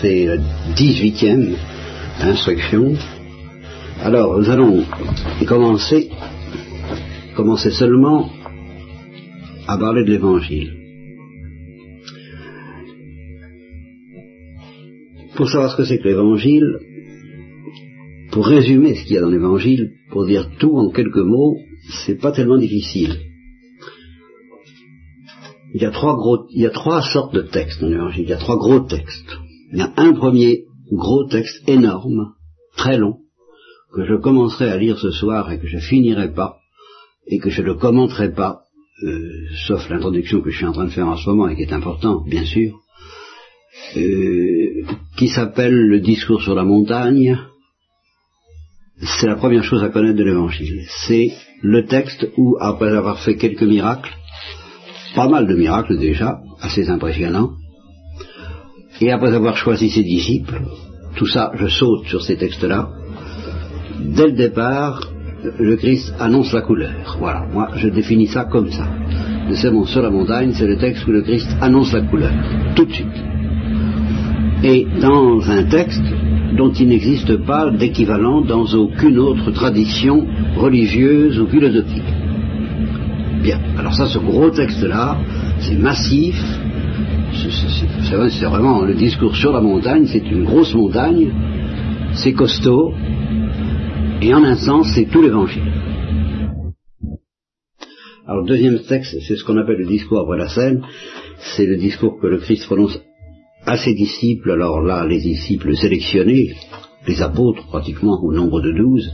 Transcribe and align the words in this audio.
c'est 0.00 0.26
la 0.26 0.36
18e 0.74 1.56
instruction. 2.20 2.94
Alors, 4.00 4.38
nous 4.38 4.48
allons 4.50 4.84
commencer, 5.46 6.10
commencer 7.34 7.70
seulement 7.70 8.30
à 9.66 9.76
parler 9.76 10.04
de 10.04 10.10
l'évangile. 10.10 10.74
Pour 15.36 15.48
savoir 15.48 15.72
ce 15.72 15.76
que 15.76 15.84
c'est 15.84 15.98
que 15.98 16.08
l'évangile, 16.08 16.78
pour 18.30 18.46
résumer 18.46 18.94
ce 18.94 19.04
qu'il 19.04 19.14
y 19.14 19.18
a 19.18 19.22
dans 19.22 19.30
l'évangile, 19.30 19.92
pour 20.10 20.26
dire 20.26 20.50
tout 20.58 20.76
en 20.76 20.90
quelques 20.90 21.16
mots, 21.16 21.58
c'est 22.04 22.20
pas 22.20 22.32
tellement 22.32 22.58
difficile. 22.58 23.16
Il 25.74 25.82
y 25.82 25.84
a 25.84 25.90
trois 25.90 26.16
gros, 26.16 26.46
il 26.50 26.62
y 26.62 26.66
a 26.66 26.70
trois 26.70 27.02
sortes 27.02 27.34
de 27.34 27.42
textes 27.42 27.80
dans 27.80 27.88
l'évangile. 27.88 28.24
Il 28.24 28.30
y 28.30 28.32
a 28.32 28.38
trois 28.38 28.56
gros 28.56 28.80
textes. 28.80 29.38
Il 29.72 29.78
y 29.78 29.82
a 29.82 29.92
un 29.96 30.12
premier 30.14 30.64
gros 30.90 31.26
texte 31.28 31.68
énorme, 31.68 32.32
très 32.76 32.96
long, 32.96 33.18
que 33.94 34.04
je 34.04 34.14
commencerai 34.14 34.70
à 34.70 34.76
lire 34.76 34.98
ce 34.98 35.10
soir 35.10 35.50
et 35.50 35.58
que 35.58 35.66
je 35.66 35.78
finirai 35.78 36.32
pas, 36.32 36.58
et 37.26 37.38
que 37.38 37.50
je 37.50 37.62
ne 37.62 37.74
commenterai 37.74 38.32
pas, 38.32 38.60
euh, 39.04 39.46
sauf 39.66 39.88
l'introduction 39.90 40.40
que 40.40 40.50
je 40.50 40.56
suis 40.56 40.66
en 40.66 40.72
train 40.72 40.86
de 40.86 40.90
faire 40.90 41.08
en 41.08 41.16
ce 41.16 41.28
moment 41.28 41.48
et 41.48 41.56
qui 41.56 41.62
est 41.62 41.72
importante, 41.72 42.26
bien 42.28 42.44
sûr, 42.44 42.80
euh, 43.96 44.84
qui 45.16 45.28
s'appelle 45.28 45.74
le 45.74 46.00
discours 46.00 46.42
sur 46.42 46.54
la 46.54 46.64
montagne. 46.64 47.38
C'est 49.00 49.26
la 49.26 49.36
première 49.36 49.64
chose 49.64 49.82
à 49.82 49.90
connaître 49.90 50.18
de 50.18 50.24
l'évangile. 50.24 50.84
C'est 51.06 51.30
le 51.62 51.86
texte 51.86 52.28
où, 52.36 52.56
après 52.60 52.96
avoir 52.96 53.22
fait 53.22 53.36
quelques 53.36 53.62
miracles, 53.62 54.12
pas 55.14 55.28
mal 55.28 55.46
de 55.46 55.54
miracles 55.54 55.98
déjà, 55.98 56.40
assez 56.60 56.88
impressionnants, 56.88 57.52
et 59.00 59.10
après 59.10 59.34
avoir 59.34 59.56
choisi 59.56 59.90
ses 59.90 60.02
disciples, 60.02 60.60
tout 61.16 61.26
ça, 61.26 61.52
je 61.54 61.66
saute 61.66 62.06
sur 62.06 62.22
ces 62.22 62.36
textes-là, 62.36 62.88
dès 64.00 64.26
le 64.26 64.32
départ, 64.32 65.00
le 65.58 65.76
Christ 65.76 66.14
annonce 66.18 66.52
la 66.52 66.62
couleur. 66.62 67.16
Voilà, 67.18 67.46
moi 67.52 67.70
je 67.76 67.88
définis 67.88 68.26
ça 68.26 68.44
comme 68.44 68.70
ça. 68.70 68.86
Le 69.48 69.54
sermon 69.54 69.84
sur 69.84 70.02
la 70.02 70.10
montagne, 70.10 70.52
c'est 70.52 70.66
le 70.66 70.78
texte 70.78 71.06
où 71.06 71.12
le 71.12 71.22
Christ 71.22 71.48
annonce 71.60 71.92
la 71.92 72.02
couleur, 72.02 72.32
tout 72.74 72.84
de 72.84 72.92
suite. 72.92 73.06
Et 74.62 74.86
dans 75.00 75.48
un 75.50 75.64
texte 75.64 76.02
dont 76.56 76.72
il 76.72 76.88
n'existe 76.88 77.36
pas 77.44 77.70
d'équivalent 77.70 78.40
dans 78.40 78.64
aucune 78.74 79.18
autre 79.18 79.50
tradition 79.52 80.26
religieuse 80.56 81.38
ou 81.38 81.46
philosophique. 81.46 82.02
Bien, 83.42 83.60
alors 83.78 83.94
ça, 83.94 84.06
ce 84.06 84.18
gros 84.18 84.50
texte-là, 84.50 85.18
c'est 85.60 85.78
massif, 85.78 86.36
c'est 88.30 88.46
vraiment 88.46 88.82
le 88.82 88.94
discours 88.94 89.36
sur 89.36 89.52
la 89.52 89.60
montagne, 89.60 90.06
c'est 90.06 90.26
une 90.30 90.44
grosse 90.44 90.74
montagne, 90.74 91.32
c'est 92.14 92.32
costaud, 92.32 92.92
et 94.20 94.34
en 94.34 94.42
un 94.44 94.56
sens, 94.56 94.88
c'est 94.94 95.06
tout 95.06 95.22
l'évangile. 95.22 95.62
Alors, 98.26 98.44
deuxième 98.44 98.80
texte, 98.80 99.16
c'est 99.26 99.36
ce 99.36 99.44
qu'on 99.44 99.56
appelle 99.56 99.78
le 99.78 99.86
discours 99.86 100.20
après 100.20 100.36
la 100.36 100.48
scène, 100.48 100.82
c'est 101.56 101.66
le 101.66 101.76
discours 101.76 102.20
que 102.20 102.26
le 102.26 102.38
Christ 102.38 102.66
prononce 102.66 103.00
à 103.64 103.76
ses 103.76 103.94
disciples, 103.94 104.50
alors 104.50 104.80
là, 104.82 105.06
les 105.06 105.20
disciples 105.20 105.74
sélectionnés, 105.76 106.54
les 107.06 107.22
apôtres 107.22 107.66
pratiquement 107.68 108.20
au 108.22 108.32
nombre 108.32 108.60
de 108.60 108.72
douze, 108.72 109.10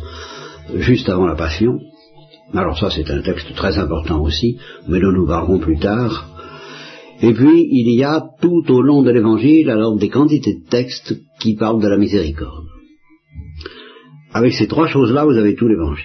juste 0.77 1.09
avant 1.09 1.27
la 1.27 1.37
Passion. 1.37 1.79
Alors 2.53 2.79
ça, 2.79 2.89
c'est 2.91 3.11
un 3.11 3.23
texte 3.23 3.55
très 3.55 3.79
important 3.79 4.23
aussi, 4.23 4.59
mais 4.89 5.01
dont 5.01 5.13
nous 5.13 5.27
parlerons 5.27 5.59
plus 5.59 5.79
tard. 5.79 6.34
Et 7.23 7.33
puis, 7.33 7.69
il 7.71 7.91
y 7.95 8.03
a 8.03 8.23
tout 8.41 8.65
au 8.71 8.83
long 8.83 9.03
de 9.03 9.11
l'Évangile, 9.11 9.71
alors 9.71 9.97
des 9.97 10.09
quantités 10.09 10.55
de 10.55 10.69
textes 10.69 11.15
qui 11.41 11.55
parlent 11.55 11.83
de 11.83 11.89
la 11.89 11.97
miséricorde. 11.97 12.67
Avec 14.33 14.53
ces 14.53 14.67
trois 14.67 14.89
choses-là, 14.89 15.25
vous 15.25 15.39
avez 15.39 15.55
tout 15.55 15.69
l'Évangile. 15.69 16.05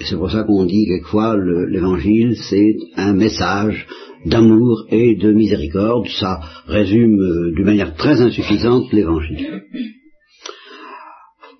Et 0.00 0.04
c'est 0.04 0.16
pour 0.16 0.30
ça 0.30 0.44
qu'on 0.44 0.64
dit 0.64 0.86
quelquefois 0.86 1.36
l'Évangile, 1.36 2.36
c'est 2.36 2.76
un 2.96 3.12
message 3.12 3.86
d'amour 4.24 4.86
et 4.90 5.16
de 5.16 5.32
miséricorde. 5.32 6.06
Ça 6.08 6.40
résume 6.66 7.20
euh, 7.20 7.52
d'une 7.54 7.66
manière 7.66 7.94
très 7.94 8.20
insuffisante 8.20 8.92
l'Évangile. 8.92 9.62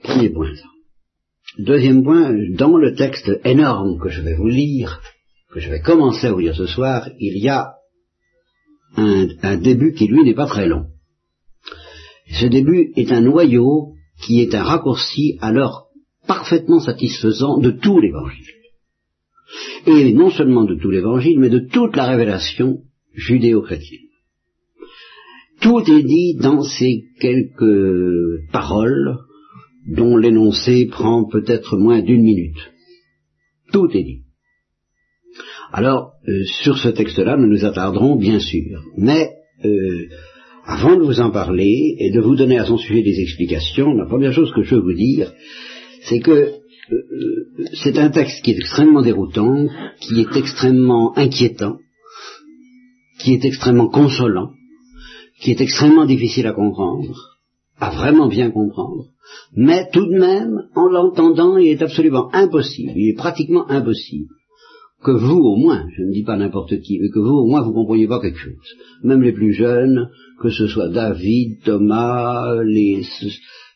Premier 0.03 0.31
point. 0.31 0.53
Deuxième 1.59 2.03
point, 2.03 2.33
dans 2.57 2.77
le 2.77 2.95
texte 2.95 3.31
énorme 3.45 3.99
que 4.01 4.09
je 4.09 4.23
vais 4.23 4.37
vous 4.37 4.49
lire, 4.49 5.03
que 5.53 5.61
je 5.61 5.69
vais 5.69 5.81
commencer 5.81 6.29
à 6.29 6.33
vous 6.33 6.39
lire 6.39 6.55
ce 6.55 6.67
soir, 6.67 7.09
il 7.19 7.43
y 7.43 7.49
a 7.49 7.73
un, 8.97 9.57
début 9.57 9.93
qui 9.93 10.07
lui 10.07 10.23
n'est 10.25 10.35
pas 10.35 10.47
très 10.47 10.69
long. 10.69 10.87
Ce 12.31 12.47
début 12.47 12.93
est 12.97 13.13
un 13.13 13.21
noyau 13.21 13.95
qui 14.23 14.41
est 14.41 14.55
un 14.55 14.63
raccourci 14.63 15.39
alors 15.41 15.89
parfaitement 16.27 16.81
satisfaisant 16.81 17.59
de 17.59 17.71
tout 17.71 18.01
l'évangile. 18.01 18.47
Et 19.87 20.13
non 20.13 20.31
seulement 20.31 20.65
de 20.65 20.77
tout 20.77 20.91
l'évangile, 20.91 21.41
mais 21.41 21.49
de 21.49 21.59
toute 21.59 21.97
la 21.97 22.07
révélation 22.07 22.83
judéo-chrétienne. 23.15 24.11
Tout 25.61 25.81
est 25.91 26.03
dit 26.03 26.35
dans 26.37 26.63
ces 26.63 27.05
quelques 27.21 28.51
paroles 28.53 29.19
dont 29.87 30.17
l'énoncé 30.17 30.87
prend 30.87 31.25
peut-être 31.25 31.77
moins 31.77 32.01
d'une 32.01 32.23
minute. 32.23 32.61
Tout 33.73 33.89
est 33.93 34.05
dit. 34.05 34.23
Alors, 35.73 36.13
euh, 36.29 36.45
sur 36.63 36.79
ce 36.79 36.89
texte-là, 36.89 37.37
nous 37.37 37.49
nous 37.49 37.65
attarderons 37.65 38.17
bien 38.17 38.41
sûr. 38.41 38.83
Mais, 38.97 39.31
euh, 39.65 40.09
avant 40.65 40.97
de 40.97 41.03
vous 41.03 41.21
en 41.21 41.31
parler 41.31 41.97
et 41.99 42.11
de 42.11 42.21
vous 42.21 42.35
donner 42.35 42.59
à 42.59 42.67
son 42.67 42.77
sujet 42.77 43.03
des 43.03 43.21
explications, 43.21 43.95
la 43.95 44.07
première 44.07 44.33
chose 44.33 44.53
que 44.53 44.63
je 44.63 44.75
veux 44.75 44.83
vous 44.83 44.95
dire, 44.95 45.33
c'est 46.03 46.21
que 46.21 46.31
euh, 46.31 47.67
c'est 47.75 47.99
un 47.99 48.11
texte 48.11 48.43
qui 48.43 48.51
est 48.51 48.59
extrêmement 48.59 49.03
déroutant, 49.03 49.69
qui 50.01 50.21
est 50.21 50.37
extrêmement 50.37 51.17
inquiétant, 51.17 51.79
qui 53.21 53.35
est 53.35 53.45
extrêmement 53.45 53.89
consolant, 53.89 54.51
qui 55.41 55.53
est 55.53 55.61
extrêmement 55.61 56.07
difficile 56.07 56.47
à 56.47 56.53
comprendre, 56.53 57.39
à 57.79 57.91
vraiment 57.91 58.29
bien 58.29 58.51
comprendre, 58.51 59.07
mais 59.55 59.89
tout 59.93 60.07
de 60.07 60.19
même, 60.19 60.65
en 60.75 60.89
l'entendant, 60.89 61.57
il 61.57 61.69
est 61.69 61.83
absolument 61.83 62.29
impossible, 62.33 62.93
il 62.97 63.11
est 63.11 63.17
pratiquement 63.17 63.71
impossible 63.71 64.35
que 65.03 65.11
vous 65.11 65.39
au 65.39 65.57
moins, 65.57 65.87
je 65.97 66.03
ne 66.03 66.13
dis 66.13 66.23
pas 66.23 66.37
n'importe 66.37 66.81
qui, 66.81 66.99
mais 67.01 67.09
que 67.09 67.19
vous 67.19 67.35
au 67.35 67.47
moins 67.47 67.63
vous 67.63 67.73
compreniez 67.73 68.07
pas 68.07 68.21
quelque 68.21 68.39
chose. 68.39 68.67
Même 69.03 69.23
les 69.23 69.33
plus 69.33 69.53
jeunes, 69.53 70.11
que 70.41 70.51
ce 70.51 70.67
soit 70.67 70.89
David, 70.89 71.63
Thomas, 71.65 72.63
les... 72.63 73.03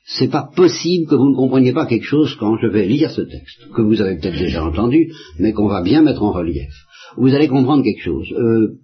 C'est 0.07 0.31
pas 0.31 0.51
possible 0.55 1.09
que 1.09 1.15
vous 1.15 1.31
ne 1.31 1.37
compreniez 1.37 1.73
pas 1.73 1.87
quelque 1.87 2.05
chose 2.05 2.37
quand 2.39 2.59
je 2.59 2.67
vais 2.67 2.87
lire 2.87 3.11
ce 3.11 3.23
texte, 3.23 3.73
que 3.75 3.81
vous 3.81 4.03
avez 4.03 4.19
peut-être 4.19 4.39
déjà 4.39 4.63
entendu, 4.63 5.11
mais 5.39 5.53
qu'on 5.53 5.69
va 5.69 5.83
bien 5.83 6.03
mettre 6.03 6.23
en 6.23 6.33
relief. 6.33 6.73
Vous 7.17 7.35
allez 7.35 7.49
comprendre 7.49 7.83
quelque 7.83 8.03
chose. 8.03 8.31
Euh, 8.33 8.81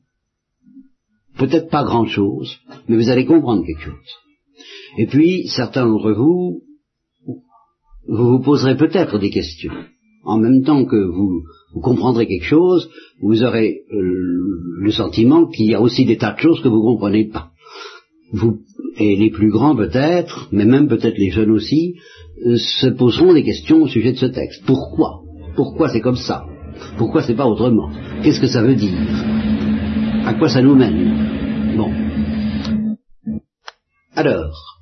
peut-être 1.36 1.68
pas 1.68 1.84
grand-chose, 1.84 2.56
mais 2.88 2.96
vous 2.96 3.10
allez 3.10 3.26
comprendre 3.26 3.66
quelque 3.66 3.82
chose. 3.82 4.14
Et 4.96 5.06
puis, 5.06 5.46
certains 5.48 5.86
d'entre 5.86 6.12
vous, 6.12 6.62
vous 8.08 8.30
vous 8.30 8.40
poserez 8.40 8.76
peut-être 8.76 9.18
des 9.18 9.30
questions. 9.30 9.74
En 10.30 10.38
même 10.38 10.62
temps 10.62 10.84
que 10.84 10.94
vous, 10.94 11.42
comprendrez 11.82 12.28
quelque 12.28 12.44
chose, 12.44 12.88
vous 13.20 13.42
aurez 13.42 13.80
euh, 13.92 14.00
le 14.80 14.92
sentiment 14.92 15.46
qu'il 15.46 15.66
y 15.66 15.74
a 15.74 15.80
aussi 15.80 16.04
des 16.04 16.18
tas 16.18 16.34
de 16.34 16.38
choses 16.38 16.60
que 16.60 16.68
vous 16.68 16.76
ne 16.76 16.92
comprenez 16.92 17.24
pas. 17.24 17.50
Vous, 18.32 18.60
et 18.96 19.16
les 19.16 19.30
plus 19.30 19.50
grands 19.50 19.74
peut-être, 19.74 20.46
mais 20.52 20.64
même 20.64 20.86
peut-être 20.86 21.18
les 21.18 21.30
jeunes 21.30 21.50
aussi, 21.50 21.96
euh, 22.46 22.56
se 22.56 22.86
poseront 22.86 23.34
des 23.34 23.42
questions 23.42 23.82
au 23.82 23.88
sujet 23.88 24.12
de 24.12 24.18
ce 24.18 24.26
texte. 24.26 24.62
Pourquoi? 24.66 25.22
Pourquoi 25.56 25.88
c'est 25.88 26.00
comme 26.00 26.14
ça? 26.14 26.44
Pourquoi 26.96 27.22
c'est 27.22 27.34
pas 27.34 27.46
autrement? 27.46 27.90
Qu'est-ce 28.22 28.40
que 28.40 28.46
ça 28.46 28.62
veut 28.62 28.76
dire? 28.76 28.96
À 30.26 30.34
quoi 30.34 30.48
ça 30.48 30.62
nous 30.62 30.76
mène? 30.76 31.76
Bon. 31.76 31.90
Alors, 34.14 34.79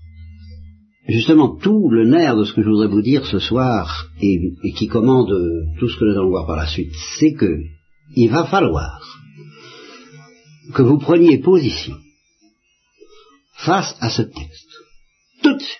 justement 1.08 1.56
tout 1.56 1.88
le 1.90 2.04
nerf 2.04 2.36
de 2.36 2.44
ce 2.44 2.52
que 2.52 2.62
je 2.62 2.68
voudrais 2.68 2.88
vous 2.88 3.02
dire 3.02 3.26
ce 3.26 3.38
soir 3.38 4.06
et, 4.20 4.52
qui 4.76 4.88
commande 4.88 5.32
tout 5.78 5.88
ce 5.88 5.96
que 5.98 6.04
nous 6.04 6.18
allons 6.18 6.30
voir 6.30 6.46
par 6.46 6.56
la 6.56 6.66
suite, 6.66 6.92
c'est 7.18 7.32
que 7.32 7.58
il 8.14 8.30
va 8.30 8.44
falloir 8.44 9.00
que 10.74 10.82
vous 10.82 10.98
preniez 10.98 11.38
position 11.38 11.96
face 13.56 13.96
à 14.00 14.10
ce 14.10 14.22
texte, 14.22 14.70
tout 15.42 15.54
de 15.54 15.60
suite. 15.60 15.78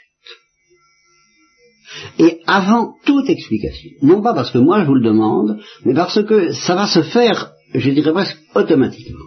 Et 2.19 2.41
avant 2.47 2.95
toute 3.05 3.29
explication, 3.29 3.91
non 4.03 4.23
pas 4.23 4.35
parce 4.35 4.51
que 4.51 4.59
moi 4.59 4.81
je 4.83 4.87
vous 4.87 4.95
le 4.95 5.05
demande, 5.05 5.61
mais 5.85 5.95
parce 5.95 6.23
que 6.25 6.53
ça 6.53 6.75
va 6.75 6.87
se 6.87 7.03
faire, 7.03 7.53
je 7.75 7.91
dirais 7.91 8.13
presque 8.13 8.39
automatiquement. 8.55 9.25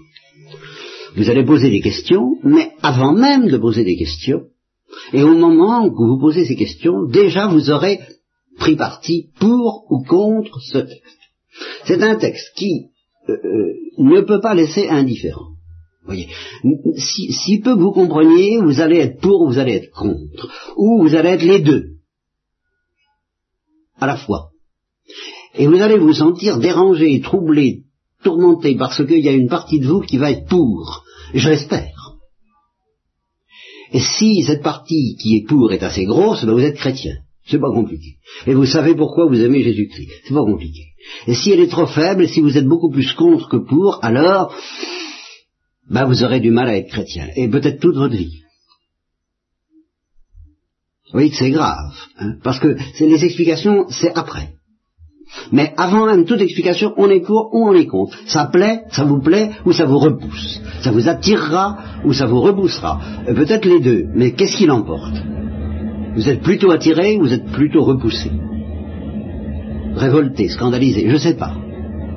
Vous 1.15 1.29
allez 1.29 1.45
poser 1.45 1.69
des 1.69 1.81
questions, 1.81 2.37
mais 2.43 2.71
avant 2.81 3.13
même 3.13 3.47
de 3.47 3.57
poser 3.57 3.83
des 3.83 3.97
questions, 3.97 4.43
et 5.13 5.23
au 5.23 5.35
moment 5.35 5.85
où 5.85 6.07
vous 6.07 6.19
posez 6.19 6.45
ces 6.45 6.55
questions, 6.55 7.05
déjà 7.05 7.47
vous 7.47 7.69
aurez 7.69 7.99
pris 8.57 8.75
parti 8.75 9.29
pour 9.39 9.85
ou 9.89 10.03
contre 10.03 10.59
ce 10.61 10.79
texte. 10.79 11.19
C'est 11.85 12.01
un 12.01 12.15
texte 12.15 12.55
qui 12.55 12.87
euh, 13.29 13.33
euh, 13.33 13.73
ne 13.97 14.21
peut 14.21 14.39
pas 14.39 14.55
laisser 14.55 14.87
indifférent. 14.87 15.49
Voyez, 16.05 16.29
si, 16.97 17.31
si 17.31 17.59
peu 17.59 17.75
que 17.75 17.81
vous 17.81 17.91
compreniez, 17.91 18.57
vous 18.57 18.81
allez 18.81 18.97
être 18.97 19.19
pour 19.19 19.41
ou 19.41 19.47
vous 19.47 19.59
allez 19.59 19.73
être 19.73 19.91
contre, 19.91 20.49
ou 20.75 21.03
vous 21.03 21.15
allez 21.15 21.29
être 21.29 21.43
les 21.43 21.59
deux, 21.59 21.97
à 23.99 24.07
la 24.07 24.17
fois. 24.17 24.49
Et 25.53 25.67
vous 25.67 25.81
allez 25.81 25.99
vous 25.99 26.13
sentir 26.13 26.57
dérangé, 26.57 27.21
troublé, 27.21 27.83
tourmenté, 28.23 28.75
parce 28.75 29.05
qu'il 29.05 29.19
y 29.19 29.29
a 29.29 29.33
une 29.33 29.49
partie 29.49 29.79
de 29.79 29.87
vous 29.87 30.01
qui 30.01 30.17
va 30.17 30.31
être 30.31 30.47
pour, 30.47 31.03
je 31.33 31.49
l'espère. 31.49 32.00
Et 33.91 33.99
si 33.99 34.43
cette 34.43 34.63
partie 34.63 35.17
qui 35.19 35.35
est 35.35 35.47
pour 35.47 35.71
est 35.71 35.83
assez 35.83 36.05
grosse, 36.05 36.45
ben 36.45 36.53
vous 36.53 36.63
êtes 36.63 36.77
chrétien. 36.77 37.17
C'est 37.45 37.59
pas 37.59 37.71
compliqué. 37.71 38.17
Et 38.47 38.53
vous 38.53 38.65
savez 38.65 38.95
pourquoi 38.95 39.25
vous 39.25 39.41
aimez 39.41 39.63
Jésus-Christ. 39.63 40.09
C'est 40.23 40.33
pas 40.33 40.45
compliqué. 40.45 40.83
Et 41.27 41.33
si 41.33 41.51
elle 41.51 41.59
est 41.59 41.67
trop 41.67 41.87
faible, 41.87 42.27
si 42.27 42.39
vous 42.39 42.57
êtes 42.57 42.67
beaucoup 42.67 42.89
plus 42.89 43.11
contre 43.13 43.49
que 43.49 43.57
pour, 43.57 43.99
alors, 44.03 44.55
ben 45.89 46.05
vous 46.05 46.23
aurez 46.23 46.39
du 46.39 46.51
mal 46.51 46.69
à 46.69 46.77
être 46.77 46.89
chrétien. 46.89 47.27
Et 47.35 47.49
peut-être 47.49 47.81
toute 47.81 47.95
votre 47.95 48.15
vie. 48.15 48.41
Vous 51.07 51.17
voyez 51.17 51.29
que 51.29 51.35
c'est 51.35 51.51
grave. 51.51 51.93
Hein, 52.17 52.35
parce 52.41 52.59
que 52.59 52.77
les 52.99 53.25
explications, 53.25 53.89
c'est 53.89 54.15
après. 54.15 54.53
Mais 55.51 55.73
avant 55.77 56.05
même 56.05 56.25
toute 56.25 56.41
explication, 56.41 56.93
on 56.97 57.09
est 57.09 57.21
pour 57.21 57.53
ou 57.53 57.69
on 57.69 57.73
est 57.73 57.85
contre. 57.85 58.17
Ça 58.25 58.45
plaît, 58.45 58.83
ça 58.89 59.03
vous 59.03 59.19
plaît 59.21 59.51
ou 59.65 59.71
ça 59.71 59.85
vous 59.85 59.99
repousse. 59.99 60.61
Ça 60.81 60.91
vous 60.91 61.07
attirera 61.07 61.77
ou 62.05 62.13
ça 62.13 62.25
vous 62.25 62.41
repoussera. 62.41 62.99
Euh, 63.27 63.33
peut-être 63.33 63.65
les 63.65 63.79
deux, 63.79 64.05
mais 64.13 64.31
qu'est-ce 64.31 64.57
qui 64.57 64.65
l'emporte? 64.65 65.15
Vous 66.15 66.27
êtes 66.29 66.41
plutôt 66.41 66.71
attiré 66.71 67.17
ou 67.17 67.21
vous 67.21 67.33
êtes 67.33 67.45
plutôt 67.45 67.83
repoussé? 67.83 68.31
Révolté, 69.95 70.49
scandalisé, 70.49 71.05
je 71.07 71.13
ne 71.13 71.17
sais 71.17 71.35
pas. 71.35 71.53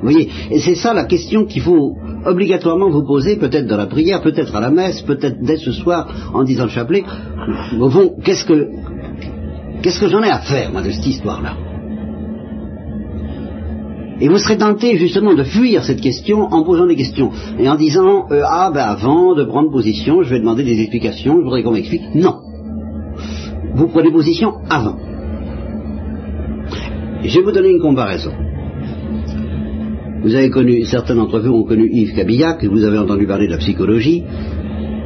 Vous 0.01 0.11
voyez 0.11 0.29
Et 0.51 0.59
c'est 0.59 0.75
ça 0.75 0.93
la 0.93 1.05
question 1.05 1.45
qu'il 1.45 1.61
faut 1.61 1.95
obligatoirement 2.25 2.89
vous 2.89 3.05
poser, 3.05 3.37
peut-être 3.37 3.67
dans 3.67 3.77
la 3.77 3.85
prière, 3.85 4.21
peut-être 4.21 4.55
à 4.55 4.59
la 4.59 4.71
messe, 4.71 5.01
peut-être 5.01 5.41
dès 5.41 5.57
ce 5.57 5.71
soir 5.71 6.31
en 6.33 6.43
disant 6.43 6.65
le 6.65 6.69
chapelet. 6.69 7.03
Qu'est-ce 8.23 8.45
que 8.45 8.69
qu'est-ce 9.81 9.99
que 9.99 10.09
j'en 10.09 10.23
ai 10.23 10.29
à 10.29 10.39
faire, 10.39 10.71
de 10.71 10.89
cette 10.89 11.05
histoire-là? 11.05 11.64
Et 14.21 14.29
vous 14.29 14.37
serez 14.37 14.57
tenté 14.57 14.97
justement 14.97 15.33
de 15.33 15.43
fuir 15.43 15.83
cette 15.83 16.01
question 16.01 16.41
en 16.41 16.63
posant 16.63 16.85
des 16.85 16.95
questions 16.95 17.31
et 17.59 17.67
en 17.67 17.75
disant 17.75 18.27
euh, 18.31 18.41
ah 18.45 18.71
ben 18.73 18.83
avant 18.83 19.35
de 19.35 19.43
prendre 19.43 19.71
position, 19.71 20.23
je 20.23 20.29
vais 20.29 20.39
demander 20.39 20.63
des 20.63 20.79
explications, 20.79 21.37
je 21.37 21.43
voudrais 21.43 21.63
qu'on 21.63 21.73
m'explique. 21.73 22.03
Non. 22.15 22.35
Vous 23.75 23.87
prenez 23.87 24.11
position 24.11 24.53
avant. 24.69 24.97
Je 27.23 27.39
vais 27.39 27.43
vous 27.43 27.51
donner 27.51 27.71
une 27.71 27.81
comparaison. 27.81 28.31
Vous 30.23 30.33
avez 30.33 30.49
connu, 30.49 30.85
certains 30.85 31.15
d'entre 31.15 31.39
vous 31.39 31.53
ont 31.53 31.63
connu 31.63 31.89
Yves 31.91 32.15
Cabillac, 32.15 32.63
vous 32.63 32.83
avez 32.83 32.97
entendu 32.97 33.27
parler 33.27 33.47
de 33.47 33.51
la 33.51 33.57
psychologie. 33.57 34.23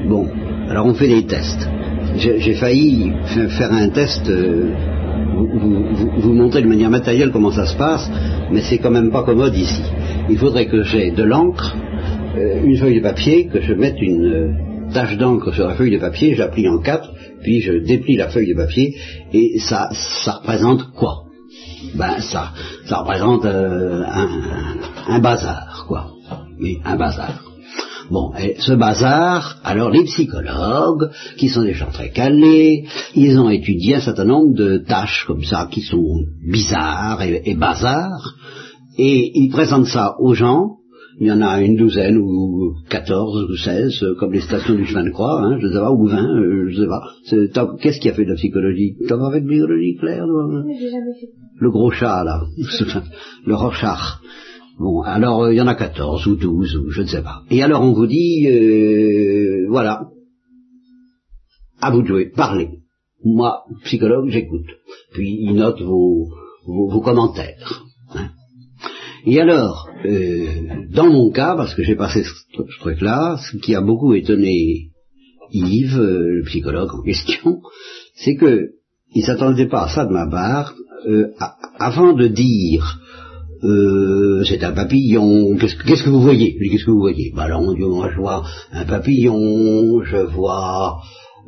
Bon, 0.07 0.27
alors 0.69 0.85
on 0.85 0.93
fait 0.93 1.07
des 1.07 1.25
tests. 1.25 1.67
J'ai 2.15 2.53
failli 2.53 3.11
faire 3.25 3.71
un 3.71 3.89
test 3.89 4.29
euh, 4.29 4.71
vous, 5.35 6.21
vous, 6.21 6.33
montrer 6.33 6.61
de 6.61 6.67
manière 6.67 6.89
matérielle 6.89 7.31
comment 7.31 7.51
ça 7.51 7.65
se 7.65 7.75
passe, 7.75 8.09
mais 8.51 8.61
c'est 8.61 8.77
quand 8.77 8.91
même 8.91 9.11
pas 9.11 9.23
commode 9.23 9.55
ici. 9.55 9.81
Il 10.29 10.37
faudrait 10.37 10.67
que 10.67 10.83
j'ai 10.83 11.11
de 11.11 11.23
l'encre, 11.23 11.75
euh, 12.37 12.63
une 12.63 12.77
feuille 12.77 12.97
de 12.97 13.03
papier, 13.03 13.47
que 13.47 13.61
je 13.61 13.73
mette 13.73 14.01
une 14.01 14.25
euh, 14.25 14.53
tache 14.93 15.17
d'encre 15.17 15.53
sur 15.53 15.67
la 15.67 15.75
feuille 15.75 15.91
de 15.91 15.99
papier, 15.99 16.35
je 16.35 16.43
plie 16.43 16.67
en 16.67 16.79
quatre, 16.79 17.09
puis 17.41 17.61
je 17.61 17.73
déplie 17.73 18.15
la 18.15 18.29
feuille 18.29 18.49
de 18.49 18.55
papier, 18.55 18.95
et 19.33 19.59
ça, 19.59 19.89
ça 19.91 20.33
représente 20.33 20.91
quoi? 20.91 21.25
Ben 21.95 22.19
ça, 22.19 22.51
ça 22.85 22.99
représente 22.99 23.45
euh, 23.45 24.03
un, 24.03 25.15
un 25.15 25.19
bazar, 25.19 25.85
quoi. 25.87 26.11
Oui, 26.59 26.79
un 26.85 26.97
bazar. 26.97 27.48
Bon, 28.11 28.31
et 28.39 28.55
ce 28.59 28.73
bazar, 28.73 29.59
alors 29.63 29.91
les 29.91 30.03
psychologues, 30.03 31.11
qui 31.37 31.47
sont 31.49 31.63
des 31.63 31.73
gens 31.73 31.91
très 31.91 32.09
calés, 32.09 32.85
ils 33.15 33.39
ont 33.39 33.49
étudié 33.49 33.95
un 33.95 34.01
certain 34.01 34.25
nombre 34.25 34.55
de 34.55 34.79
tâches 34.79 35.25
comme 35.27 35.43
ça, 35.43 35.67
qui 35.71 35.81
sont 35.81 36.23
bizarres 36.43 37.21
et, 37.21 37.41
et 37.45 37.55
bazars, 37.55 38.35
et 38.97 39.31
ils 39.35 39.49
présentent 39.49 39.87
ça 39.87 40.15
aux 40.19 40.33
gens, 40.33 40.79
il 41.19 41.27
y 41.27 41.31
en 41.31 41.41
a 41.41 41.61
une 41.61 41.75
douzaine 41.75 42.17
ou 42.17 42.75
quatorze 42.89 43.43
ou 43.49 43.55
seize, 43.57 44.05
comme 44.19 44.31
les 44.31 44.39
stations 44.39 44.75
du 44.75 44.85
chemin 44.85 45.03
de 45.03 45.11
croix, 45.11 45.41
hein, 45.41 45.57
je 45.59 45.67
ne 45.67 45.73
sais 45.73 45.79
pas, 45.79 45.91
ou 45.91 46.07
vingt, 46.07 46.23
euh, 46.23 46.69
je 46.69 46.81
sais 46.81 46.87
pas. 46.87 47.75
Qu'est-ce 47.81 47.99
qui 47.99 48.09
a 48.09 48.13
fait 48.13 48.23
de 48.23 48.29
la 48.29 48.35
psychologie? 48.35 48.95
T'as 49.07 49.17
pas 49.17 49.31
fait 49.31 49.41
de 49.41 49.47
psychologie, 49.47 49.97
Claire 49.97 50.25
Le 50.25 51.71
gros 51.71 51.91
chat, 51.91 52.23
là. 52.23 52.43
le 53.45 53.55
Rorschach. 53.55 54.21
Bon, 54.79 55.01
alors 55.01 55.43
euh, 55.43 55.53
il 55.53 55.57
y 55.57 55.61
en 55.61 55.67
a 55.67 55.75
14 55.75 56.25
ou 56.27 56.35
12 56.37 56.77
ou 56.77 56.89
je 56.89 57.01
ne 57.01 57.07
sais 57.07 57.21
pas. 57.21 57.43
Et 57.51 57.61
alors 57.61 57.81
on 57.81 57.91
vous 57.91 58.07
dit, 58.07 58.47
euh, 58.47 59.67
voilà, 59.67 60.07
à 61.81 61.91
vous 61.91 62.01
de 62.01 62.07
jouer, 62.07 62.31
parlez. 62.33 62.69
Moi, 63.25 63.63
psychologue, 63.83 64.29
j'écoute. 64.29 64.69
Puis 65.11 65.37
il 65.41 65.55
note 65.55 65.81
vos, 65.81 66.29
vos, 66.65 67.01
commentaires. 67.01 67.83
Hein. 68.15 68.29
Et 69.25 69.41
alors, 69.41 69.89
euh, 70.05 70.47
dans 70.93 71.11
mon 71.11 71.29
cas, 71.29 71.57
parce 71.57 71.75
que 71.75 71.83
j'ai 71.83 71.97
passé 71.97 72.23
ce, 72.23 72.79
truc-là, 72.79 73.37
ce 73.37 73.57
qui 73.57 73.75
a 73.75 73.81
beaucoup 73.81 74.13
étonné 74.13 74.91
Yves, 75.51 75.99
le 75.99 76.43
psychologue 76.45 76.93
en 76.93 77.01
question, 77.01 77.59
c'est 78.15 78.35
que 78.35 78.69
il 79.13 79.25
s'attendait 79.25 79.67
pas 79.67 79.85
à 79.85 79.89
ça 79.89 80.05
de 80.05 80.13
ma 80.13 80.29
part, 80.29 80.73
avant 81.79 82.13
de 82.13 82.27
dire 82.27 82.99
euh, 83.63 84.43
c'est 84.45 84.63
un 84.63 84.71
papillon, 84.71 85.57
qu'est-ce 85.57 86.03
que 86.03 86.09
vous 86.09 86.21
voyez? 86.21 86.57
Qu'est-ce 86.57 86.85
que 86.85 86.91
vous 86.91 86.99
voyez? 86.99 87.31
Bah 87.35 87.43
alors, 87.43 87.61
moi 87.61 88.09
je 88.11 88.19
vois 88.19 88.43
un 88.71 88.85
papillon, 88.85 90.01
je 90.03 90.17
vois 90.17 90.99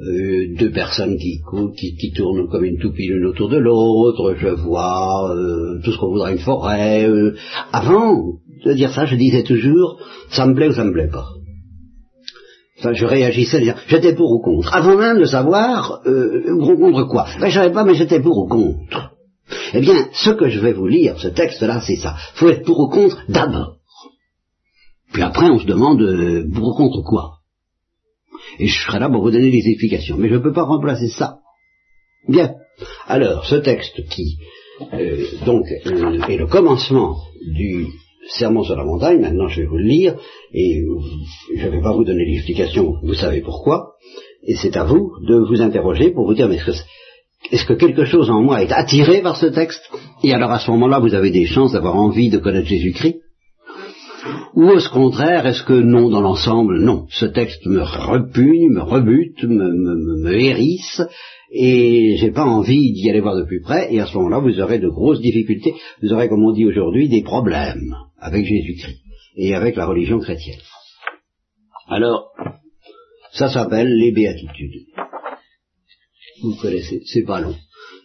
euh, 0.02 0.48
deux 0.58 0.72
personnes 0.72 1.18
qui, 1.18 1.42
qui, 1.78 1.96
qui, 1.96 2.12
tournent 2.12 2.48
comme 2.50 2.66
une 2.66 2.80
toupie 2.80 3.08
l'une 3.08 3.26
autour 3.26 3.50
de 3.50 3.58
l'autre, 3.58 4.36
je 4.38 4.48
vois 4.48 5.32
euh, 5.32 5.80
tout 5.84 5.92
ce 5.92 5.98
qu'on 5.98 6.10
voudrait 6.10 6.34
une 6.34 6.40
forêt. 6.40 7.08
Euh. 7.08 7.36
Avant 7.72 8.34
de 8.66 8.74
dire 8.74 8.92
ça, 8.92 9.06
je 9.06 9.16
disais 9.16 9.44
toujours, 9.44 10.00
ça 10.30 10.48
me 10.48 10.56
plaît 10.56 10.70
ou 10.70 10.74
ça 10.74 10.84
me 10.84 10.92
plaît 10.92 11.10
pas. 11.10 11.28
Enfin, 12.80 12.94
je 12.94 13.06
réagissais, 13.06 13.64
j'étais 13.88 14.16
pour 14.16 14.32
ou 14.32 14.40
contre. 14.42 14.74
Avant 14.76 14.98
même 14.98 15.20
de 15.20 15.26
savoir, 15.26 16.02
euh, 16.08 16.58
contre 16.58 17.04
quoi 17.04 17.28
ben, 17.40 17.50
Je 17.50 17.54
savais 17.54 17.74
pas, 17.74 17.84
mais 17.84 17.94
j'étais 17.94 18.20
pour 18.20 18.38
ou 18.40 18.48
contre. 18.48 19.12
Eh 19.74 19.82
bien, 19.82 20.10
ce 20.14 20.32
que 20.32 20.50
je 20.50 20.60
vais 20.60 20.74
vous 20.74 20.88
lire, 20.88 21.20
ce 21.20 21.30
texte-là, 21.30 21.82
c'est 21.86 21.96
ça. 21.96 22.16
Faut 22.36 22.50
être 22.50 22.64
pour 22.66 22.80
ou 22.80 22.90
contre 22.90 23.24
d'abord. 23.30 23.78
Puis 25.14 25.22
après, 25.22 25.50
on 25.50 25.60
se 25.60 25.66
demande 25.66 26.02
euh, 26.02 26.46
pour 26.54 26.70
ou 26.70 26.76
contre 26.76 27.02
quoi. 27.04 27.40
Et 28.60 28.68
je 28.68 28.82
serai 28.82 29.00
là 29.00 29.10
pour 29.10 29.22
vous 29.22 29.32
donner 29.32 29.52
des 29.52 29.68
explications. 29.70 30.18
Mais 30.18 30.30
je 30.30 30.36
ne 30.36 30.40
peux 30.40 30.54
pas 30.54 30.64
remplacer 30.64 31.08
ça. 31.08 31.40
Bien. 32.28 32.56
Alors, 33.08 33.46
ce 33.46 33.56
texte 33.56 34.08
qui, 34.10 34.38
euh, 34.94 35.26
donc, 35.46 35.66
euh, 35.86 36.22
est 36.28 36.38
le 36.38 36.48
commencement 36.48 37.18
du 37.42 37.88
sermon 38.30 38.64
sur 38.64 38.76
la 38.76 38.86
montagne, 38.86 39.20
maintenant 39.20 39.48
je 39.48 39.62
vais 39.62 39.68
vous 39.68 39.78
le 39.78 39.88
lire, 39.88 40.16
et 40.54 40.84
je 41.56 41.66
ne 41.66 41.72
vais 41.72 41.82
pas 41.82 41.94
vous 41.94 42.04
donner 42.04 42.26
l'explication, 42.26 42.96
vous 43.02 43.14
savez 43.14 43.42
pourquoi, 43.42 43.96
et 44.44 44.56
c'est 44.56 44.78
à 44.78 44.84
vous 44.84 45.12
de 45.28 45.36
vous 45.36 45.62
interroger 45.62 46.12
pour 46.12 46.26
vous 46.26 46.34
dire, 46.34 46.48
mais 46.48 46.56
est-ce 46.56 46.66
que 46.66 46.72
est-ce 47.50 47.66
que 47.66 47.74
quelque 47.74 48.06
chose 48.06 48.30
en 48.30 48.42
moi 48.42 48.62
est 48.62 48.72
attiré 48.72 49.22
par 49.22 49.36
ce 49.36 49.48
texte? 49.48 49.82
Et 50.24 50.34
alors 50.34 50.52
à 50.52 50.60
ce 50.60 50.70
moment-là, 50.72 51.00
vous 51.00 51.16
avez 51.16 51.32
des 51.32 51.46
chances 51.46 51.74
d'avoir 51.74 51.96
envie 51.96 52.30
de 52.30 52.38
connaître 52.38 52.68
Jésus-Christ? 52.68 53.18
Ou 54.54 54.70
au 54.70 54.80
contraire, 54.94 55.48
est-ce 55.48 55.64
que 55.64 55.74
non, 55.74 56.10
dans 56.10 56.22
l'ensemble, 56.22 56.80
non, 56.80 57.08
ce 57.10 57.26
texte 57.26 57.66
me 57.66 57.82
repugne, 57.82 58.70
me 58.70 58.82
rebute, 58.82 59.44
me, 59.44 59.72
me, 60.24 60.34
hérisse, 60.34 61.02
et 61.52 62.18
j'ai 62.18 62.32
pas 62.32 62.46
envie 62.46 62.92
d'y 62.94 63.10
aller 63.10 63.22
voir 63.22 63.36
de 63.36 63.46
plus 63.46 63.62
près, 63.62 63.94
et 63.94 64.00
à 64.00 64.06
ce 64.06 64.16
moment-là, 64.18 64.40
vous 64.40 64.60
aurez 64.60 64.80
de 64.80 64.90
grosses 64.90 65.22
difficultés, 65.22 65.74
vous 66.04 66.14
aurez, 66.14 66.30
comme 66.30 66.44
on 66.44 66.52
dit 66.52 66.66
aujourd'hui, 66.66 67.10
des 67.10 67.24
problèmes 67.24 67.96
avec 68.20 68.46
Jésus-Christ 68.46 69.00
et 69.38 69.56
avec 69.56 69.76
la 69.76 69.88
religion 69.88 70.20
chrétienne. 70.20 70.60
Alors, 71.88 72.32
ça 73.32 73.50
s'appelle 73.50 73.88
les 73.88 74.12
béatitudes 74.12 74.86
vous 76.42 76.56
connaissez, 76.56 77.02
c'est 77.06 77.24
pas 77.24 77.42
long. 77.42 77.56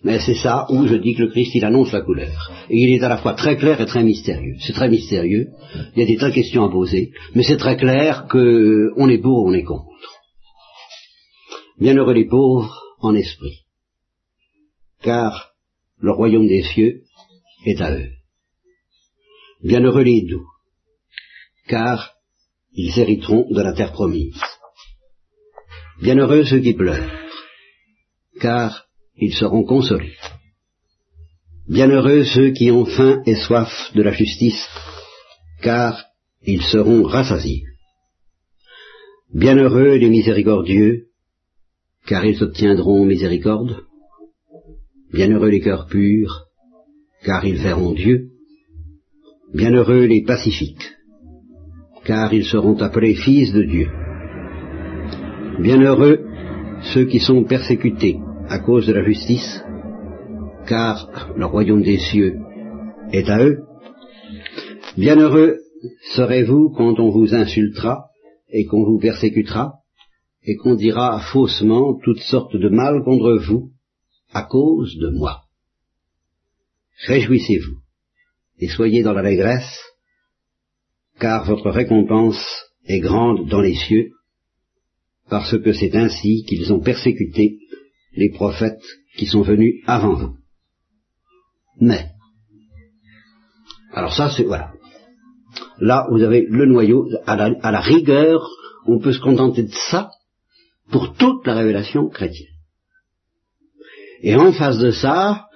Mais 0.02 0.20
c'est 0.20 0.34
ça 0.34 0.66
où 0.70 0.86
je 0.86 0.94
dis 0.94 1.14
que 1.14 1.22
le 1.22 1.30
Christ, 1.30 1.54
il 1.54 1.64
annonce 1.64 1.92
la 1.92 2.02
couleur. 2.02 2.50
Et 2.70 2.76
il 2.76 2.94
est 2.94 3.02
à 3.02 3.08
la 3.08 3.16
fois 3.16 3.34
très 3.34 3.56
clair 3.56 3.80
et 3.80 3.86
très 3.86 4.04
mystérieux. 4.04 4.56
C'est 4.60 4.72
très 4.72 4.88
mystérieux, 4.88 5.48
il 5.94 6.00
y 6.00 6.02
a 6.02 6.06
des 6.06 6.16
tas 6.16 6.28
de 6.28 6.34
questions 6.34 6.64
à 6.64 6.70
poser, 6.70 7.12
mais 7.34 7.42
c'est 7.42 7.56
très 7.56 7.76
clair 7.76 8.26
qu'on 8.28 9.08
est 9.08 9.18
pour 9.18 9.44
ou 9.44 9.50
on 9.50 9.54
est 9.54 9.64
contre. 9.64 9.90
Bienheureux 11.78 12.14
les 12.14 12.26
pauvres 12.26 12.74
en 13.00 13.14
esprit, 13.14 13.64
car 15.02 15.52
le 15.98 16.12
royaume 16.12 16.46
des 16.46 16.62
cieux 16.62 17.02
est 17.64 17.80
à 17.80 17.94
eux. 17.94 18.10
Bienheureux 19.62 20.02
les 20.02 20.22
doux, 20.22 20.46
car 21.68 22.14
ils 22.72 22.98
hériteront 22.98 23.46
de 23.50 23.60
la 23.60 23.72
terre 23.72 23.92
promise. 23.92 24.40
Bienheureux 26.00 26.44
ceux 26.44 26.60
qui 26.60 26.74
pleurent, 26.74 27.25
car 28.40 28.86
ils 29.16 29.34
seront 29.34 29.64
consolés. 29.64 30.16
Bienheureux 31.68 32.24
ceux 32.24 32.50
qui 32.50 32.70
ont 32.70 32.84
faim 32.84 33.22
et 33.26 33.34
soif 33.34 33.70
de 33.94 34.02
la 34.02 34.12
justice, 34.12 34.68
car 35.62 36.04
ils 36.42 36.62
seront 36.62 37.02
rassasiés. 37.02 37.64
Bienheureux 39.34 39.96
les 39.96 40.08
miséricordieux, 40.08 41.06
car 42.06 42.24
ils 42.24 42.40
obtiendront 42.42 43.04
miséricorde. 43.04 43.84
Bienheureux 45.12 45.48
les 45.48 45.60
cœurs 45.60 45.86
purs, 45.86 46.46
car 47.24 47.44
ils 47.44 47.60
verront 47.60 47.92
Dieu. 47.92 48.30
Bienheureux 49.54 50.04
les 50.04 50.22
pacifiques, 50.22 50.92
car 52.04 52.32
ils 52.32 52.44
seront 52.44 52.76
appelés 52.80 53.14
fils 53.14 53.52
de 53.52 53.62
Dieu. 53.64 53.88
Bienheureux 55.60 56.25
ceux 56.92 57.06
qui 57.06 57.20
sont 57.20 57.44
persécutés 57.44 58.18
à 58.48 58.58
cause 58.58 58.86
de 58.86 58.92
la 58.92 59.04
justice, 59.04 59.62
car 60.66 61.30
le 61.36 61.46
royaume 61.46 61.82
des 61.82 61.98
cieux 61.98 62.38
est 63.12 63.28
à 63.28 63.44
eux. 63.44 63.62
Bienheureux 64.96 65.58
serez-vous 66.14 66.70
quand 66.76 66.98
on 66.98 67.10
vous 67.10 67.34
insultera 67.34 68.06
et 68.48 68.64
qu'on 68.66 68.84
vous 68.84 68.98
persécutera 68.98 69.74
et 70.44 70.56
qu'on 70.56 70.74
dira 70.74 71.20
faussement 71.32 71.98
toutes 72.02 72.20
sortes 72.20 72.56
de 72.56 72.68
mal 72.68 73.02
contre 73.04 73.38
vous 73.46 73.70
à 74.32 74.42
cause 74.42 74.96
de 74.98 75.10
moi. 75.10 75.42
Réjouissez-vous 77.06 77.78
et 78.58 78.68
soyez 78.68 79.02
dans 79.02 79.12
l'allégresse, 79.12 79.80
car 81.18 81.44
votre 81.44 81.70
récompense 81.70 82.42
est 82.86 83.00
grande 83.00 83.48
dans 83.48 83.60
les 83.60 83.74
cieux, 83.74 84.10
parce 85.28 85.58
que 85.58 85.72
c'est 85.72 85.94
ainsi 85.96 86.44
qu'ils 86.44 86.72
ont 86.72 86.80
persécuté 86.80 87.58
les 88.14 88.30
prophètes 88.30 88.82
qui 89.16 89.26
sont 89.26 89.42
venus 89.42 89.82
avant 89.86 90.14
vous. 90.14 90.36
Mais, 91.80 92.06
alors 93.92 94.14
ça 94.14 94.30
c'est, 94.30 94.44
voilà. 94.44 94.72
Là, 95.78 96.06
vous 96.10 96.22
avez 96.22 96.46
le 96.48 96.66
noyau, 96.66 97.08
à 97.26 97.36
la, 97.36 97.54
à 97.62 97.70
la 97.70 97.80
rigueur, 97.80 98.48
on 98.86 98.98
peut 98.98 99.12
se 99.12 99.20
contenter 99.20 99.64
de 99.64 99.72
ça 99.90 100.10
pour 100.90 101.14
toute 101.14 101.46
la 101.46 101.54
révélation 101.54 102.08
chrétienne. 102.08 102.54
Et 104.22 104.34
en 104.34 104.52
face 104.52 104.78
de 104.78 104.90
ça, 104.90 105.46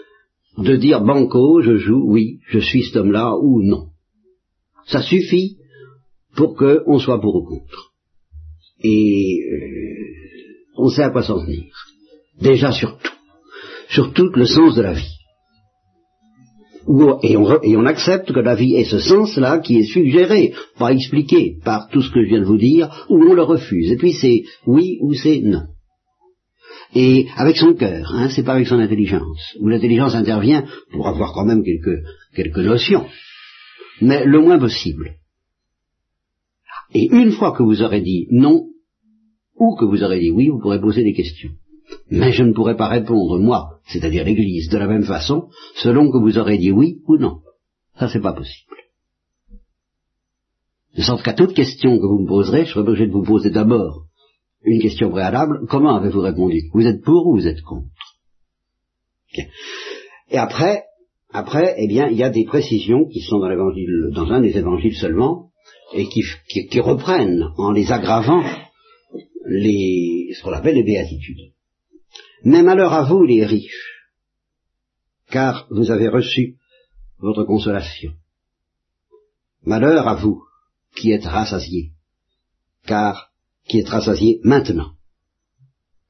de 0.58 0.76
dire 0.76 1.00
banco, 1.00 1.62
je 1.62 1.76
joue, 1.76 2.02
oui, 2.06 2.40
je 2.48 2.58
suis 2.58 2.84
cet 2.84 2.96
homme-là, 2.96 3.36
ou 3.40 3.62
non. 3.62 3.88
Ça 4.86 5.02
suffit 5.02 5.56
pour 6.36 6.56
qu'on 6.56 6.98
soit 6.98 7.20
pour 7.20 7.36
ou 7.36 7.44
contre. 7.44 7.89
Et 8.82 9.38
euh, 9.52 9.90
on 10.76 10.88
sait 10.88 11.02
à 11.02 11.10
quoi 11.10 11.22
s'en 11.22 11.44
tenir. 11.44 11.72
Déjà 12.40 12.72
sur 12.72 12.98
tout. 12.98 13.10
Sur 13.88 14.12
tout 14.12 14.30
le 14.34 14.46
sens 14.46 14.76
de 14.76 14.82
la 14.82 14.92
vie. 14.92 15.16
Et 17.22 17.36
on, 17.36 17.62
et 17.62 17.76
on, 17.76 17.84
accepte 17.84 18.32
que 18.32 18.40
la 18.40 18.54
vie 18.54 18.74
ait 18.74 18.84
ce 18.84 18.98
sens-là 18.98 19.58
qui 19.58 19.78
est 19.78 19.92
suggéré, 19.92 20.54
pas 20.78 20.92
expliqué 20.92 21.56
par 21.62 21.88
tout 21.88 22.00
ce 22.02 22.10
que 22.10 22.22
je 22.22 22.28
viens 22.28 22.40
de 22.40 22.46
vous 22.46 22.56
dire, 22.56 23.06
ou 23.10 23.22
on 23.22 23.34
le 23.34 23.42
refuse. 23.42 23.92
Et 23.92 23.96
puis 23.96 24.12
c'est 24.12 24.44
oui 24.66 24.98
ou 25.00 25.14
c'est 25.14 25.40
non. 25.40 25.66
Et 26.94 27.28
avec 27.36 27.56
son 27.56 27.74
cœur, 27.74 28.12
hein, 28.14 28.28
c'est 28.30 28.42
pas 28.42 28.54
avec 28.54 28.66
son 28.66 28.80
intelligence, 28.80 29.56
où 29.60 29.68
l'intelligence 29.68 30.14
intervient 30.14 30.64
pour 30.90 31.06
avoir 31.06 31.32
quand 31.32 31.44
même 31.44 31.62
quelques, 31.62 32.02
quelques 32.34 32.58
notions, 32.58 33.06
mais 34.00 34.24
le 34.24 34.40
moins 34.40 34.58
possible. 34.58 35.12
Et 36.92 37.08
une 37.12 37.30
fois 37.30 37.52
que 37.52 37.62
vous 37.62 37.82
aurez 37.82 38.00
dit 38.00 38.26
non, 38.30 38.69
ou 39.60 39.76
que 39.76 39.84
vous 39.84 40.02
aurez 40.02 40.18
dit 40.18 40.30
oui, 40.30 40.48
vous 40.48 40.58
pourrez 40.58 40.80
poser 40.80 41.04
des 41.04 41.12
questions. 41.12 41.50
Mais 42.10 42.32
je 42.32 42.42
ne 42.42 42.52
pourrai 42.52 42.76
pas 42.76 42.88
répondre, 42.88 43.38
moi, 43.38 43.80
c'est-à-dire 43.86 44.24
l'Église, 44.24 44.68
de 44.68 44.78
la 44.78 44.86
même 44.86 45.04
façon, 45.04 45.48
selon 45.76 46.10
que 46.10 46.18
vous 46.18 46.38
aurez 46.38 46.58
dit 46.58 46.72
oui 46.72 47.00
ou 47.06 47.16
non. 47.16 47.40
Ça, 47.98 48.08
c'est 48.08 48.20
pas 48.20 48.32
possible. 48.32 48.76
De 50.96 51.02
sorte 51.02 51.22
qu'à 51.22 51.34
toute 51.34 51.54
question 51.54 51.98
que 51.98 52.06
vous 52.06 52.20
me 52.20 52.26
poserez, 52.26 52.64
je 52.64 52.70
serai 52.70 52.80
obligé 52.80 53.06
de 53.06 53.12
vous 53.12 53.22
poser 53.22 53.50
d'abord 53.50 54.06
une 54.64 54.80
question 54.80 55.10
préalable. 55.10 55.66
Comment 55.68 55.96
avez-vous 55.96 56.20
répondu? 56.20 56.62
Vous 56.72 56.86
êtes 56.86 57.02
pour 57.02 57.26
ou 57.26 57.36
vous 57.36 57.46
êtes 57.46 57.62
contre? 57.62 57.86
Et 60.30 60.38
après, 60.38 60.84
après, 61.32 61.74
eh 61.78 61.86
bien, 61.86 62.08
il 62.08 62.16
y 62.16 62.24
a 62.24 62.30
des 62.30 62.44
précisions 62.44 63.06
qui 63.06 63.20
sont 63.20 63.38
dans 63.38 63.48
l'évangile, 63.48 64.10
dans 64.12 64.30
un 64.32 64.40
des 64.40 64.56
évangiles 64.56 64.96
seulement, 64.96 65.50
et 65.94 66.06
qui, 66.08 66.22
qui 66.48 66.80
reprennent 66.80 67.44
en 67.56 67.72
les 67.72 67.92
aggravant 67.92 68.42
les, 69.50 70.32
ce 70.32 70.42
qu'on 70.42 70.52
appelle 70.52 70.76
les 70.76 70.84
béatitudes. 70.84 71.52
Mais 72.44 72.62
malheur 72.62 72.92
à 72.92 73.02
vous, 73.02 73.24
les 73.24 73.44
riches, 73.44 74.10
car 75.30 75.66
vous 75.70 75.90
avez 75.90 76.08
reçu 76.08 76.56
votre 77.18 77.44
consolation. 77.44 78.12
Malheur 79.62 80.08
à 80.08 80.14
vous, 80.14 80.42
qui 80.94 81.10
êtes 81.12 81.24
rassasiés, 81.24 81.92
car 82.86 83.32
qui 83.66 83.80
êtes 83.80 83.88
rassasiés 83.88 84.40
maintenant, 84.44 84.92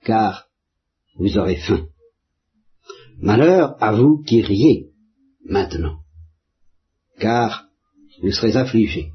car 0.05 0.49
vous 1.17 1.37
aurez 1.37 1.57
faim. 1.57 1.89
Malheur 3.19 3.83
à 3.83 3.93
vous 3.93 4.23
qui 4.23 4.41
riez 4.43 4.91
maintenant, 5.45 6.01
car 7.19 7.67
vous 8.23 8.33
serez 8.33 8.57
affligés 8.57 9.13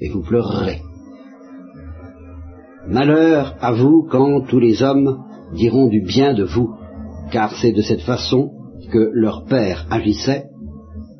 et 0.00 0.08
vous 0.08 0.22
pleurerez. 0.22 0.80
Malheur 2.88 3.54
à 3.60 3.72
vous 3.72 4.06
quand 4.10 4.46
tous 4.48 4.58
les 4.58 4.82
hommes 4.82 5.18
diront 5.54 5.88
du 5.88 6.00
bien 6.00 6.32
de 6.32 6.44
vous, 6.44 6.70
car 7.30 7.54
c'est 7.60 7.72
de 7.72 7.82
cette 7.82 8.00
façon 8.00 8.50
que 8.90 9.10
leur 9.12 9.44
père 9.44 9.86
agissait 9.90 10.44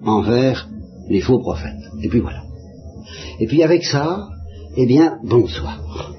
envers 0.03 0.69
les 1.11 1.21
faux 1.21 1.39
prophètes. 1.41 1.73
Et 2.03 2.09
puis 2.09 2.21
voilà. 2.21 2.43
Et 3.41 3.47
puis 3.47 3.63
avec 3.63 3.85
ça, 3.85 4.29
eh 4.77 4.87
bien, 4.87 5.19
bonsoir. 5.25 6.15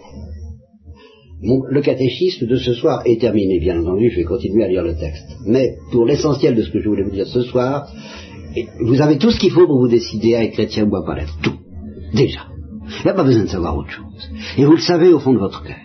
le 1.41 1.81
catéchisme 1.81 2.45
de 2.45 2.55
ce 2.55 2.73
soir 2.73 3.01
est 3.05 3.19
terminé, 3.19 3.59
bien 3.59 3.79
entendu, 3.79 4.11
je 4.11 4.17
vais 4.17 4.25
continuer 4.25 4.65
à 4.65 4.67
lire 4.67 4.83
le 4.83 4.95
texte. 4.95 5.25
Mais 5.47 5.77
pour 5.91 6.05
l'essentiel 6.05 6.55
de 6.55 6.61
ce 6.61 6.69
que 6.69 6.79
je 6.79 6.89
voulais 6.89 7.03
vous 7.03 7.11
dire 7.11 7.27
ce 7.27 7.41
soir, 7.41 7.91
vous 8.81 9.01
avez 9.01 9.17
tout 9.17 9.31
ce 9.31 9.39
qu'il 9.39 9.51
faut 9.51 9.65
pour 9.65 9.79
vous 9.79 9.87
décider 9.87 10.35
à 10.35 10.43
être 10.43 10.53
chrétien 10.53 10.87
ou 10.87 10.95
à 10.95 11.05
pas 11.05 11.15
l'être. 11.15 11.37
Tout. 11.41 11.57
Déjà. 12.13 12.48
Il 12.89 13.03
n'y 13.03 13.09
a 13.09 13.13
pas 13.13 13.23
besoin 13.23 13.43
de 13.43 13.49
savoir 13.49 13.77
autre 13.77 13.91
chose. 13.91 14.29
Et 14.57 14.65
vous 14.65 14.73
le 14.73 14.81
savez 14.81 15.13
au 15.13 15.19
fond 15.19 15.33
de 15.33 15.39
votre 15.39 15.63
cœur. 15.63 15.77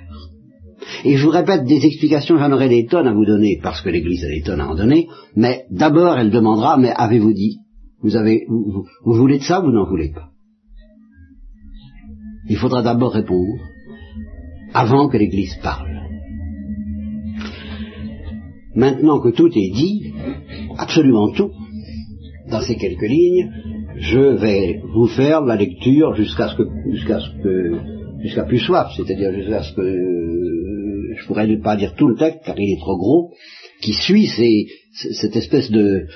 Et 1.05 1.17
je 1.17 1.25
vous 1.25 1.31
répète, 1.31 1.65
des 1.65 1.85
explications, 1.85 2.39
j'en 2.39 2.53
aurai 2.53 2.69
des 2.69 2.87
tonnes 2.87 3.07
à 3.07 3.13
vous 3.13 3.27
donner, 3.27 3.59
parce 3.63 3.83
que 3.83 3.91
l'Église 3.91 4.25
a 4.25 4.29
des 4.29 4.43
tonnes 4.43 4.61
à 4.61 4.69
en 4.69 4.75
donner, 4.75 5.09
mais 5.37 5.65
d'abord 5.71 6.19
elle 6.19 6.31
demandera, 6.31 6.77
mais 6.79 6.93
avez-vous 6.95 7.33
dit? 7.33 7.59
Vous, 8.03 8.17
avez, 8.17 8.45
vous, 8.49 8.85
voulez 9.05 9.39
de 9.39 9.45
ça 9.45 9.61
ou 9.61 9.67
vous 9.67 9.73
n'en 9.73 9.89
voulez 9.89 10.11
pas 10.11 10.29
Il 12.49 12.57
faudra 12.57 12.83
d'abord 12.83 13.13
répondre, 13.13 13.61
avant 14.73 15.09
que 15.09 15.17
l'Église 15.17 15.57
parle. 15.63 15.91
Maintenant 18.75 19.21
que 19.21 19.31
tout 19.31 19.49
est 19.49 19.73
dit, 19.75 20.13
absolument 20.77 21.33
tout, 21.33 21.51
dans 22.51 22.61
ces 22.61 22.77
quelques 22.77 23.09
lignes, 23.09 23.51
je 23.97 24.19
vais 24.19 24.81
vous 24.95 25.07
faire 25.07 25.43
la 25.43 25.57
lecture 25.57 26.15
jusqu'à 26.15 26.49
ce 26.49 26.57
que 26.57 26.63
jusqu'à 26.91 27.21
ce 27.21 27.43
que 27.43 27.73
jusqu'à 28.23 28.45
plus 28.45 28.59
soif, 28.59 28.93
c'est-à-dire 28.97 29.33
jusqu'à 29.35 29.63
ce 29.63 29.75
que 29.75 31.15
je 31.17 31.27
pourrais 31.27 31.47
ne 31.47 31.63
pas 31.63 31.77
dire 31.77 31.95
tout 31.95 32.09
le 32.09 32.17
texte 32.17 32.41
car 32.45 32.59
il 32.59 32.73
est 32.73 32.81
trop 32.81 32.97
gros, 32.97 33.31
qui 33.81 33.93
suit 33.93 34.27
cette 34.93 35.37
espèce 35.37 35.71
de 35.71 36.07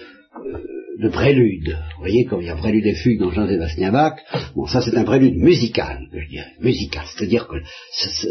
de 0.99 1.09
prélude. 1.09 1.79
Vous 1.97 2.01
voyez, 2.01 2.25
comme 2.25 2.41
il 2.41 2.47
y 2.47 2.51
a 2.51 2.57
prélude 2.57 2.85
et 2.85 2.95
fugue 2.95 3.21
dans 3.21 3.31
Jean-Sébastien 3.31 3.93
Bach, 3.93 4.15
bon, 4.57 4.67
ça 4.67 4.81
c'est 4.81 4.97
un 4.97 5.05
prélude 5.05 5.37
musical, 5.37 6.09
je 6.13 6.29
dirais, 6.29 6.53
musical, 6.61 7.05
c'est-à-dire 7.07 7.47
que 7.47 7.57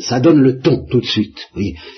ça, 0.01 0.19
donne 0.19 0.41
le 0.41 0.59
ton 0.59 0.85
tout 0.85 0.99
de 0.99 1.05
suite. 1.05 1.37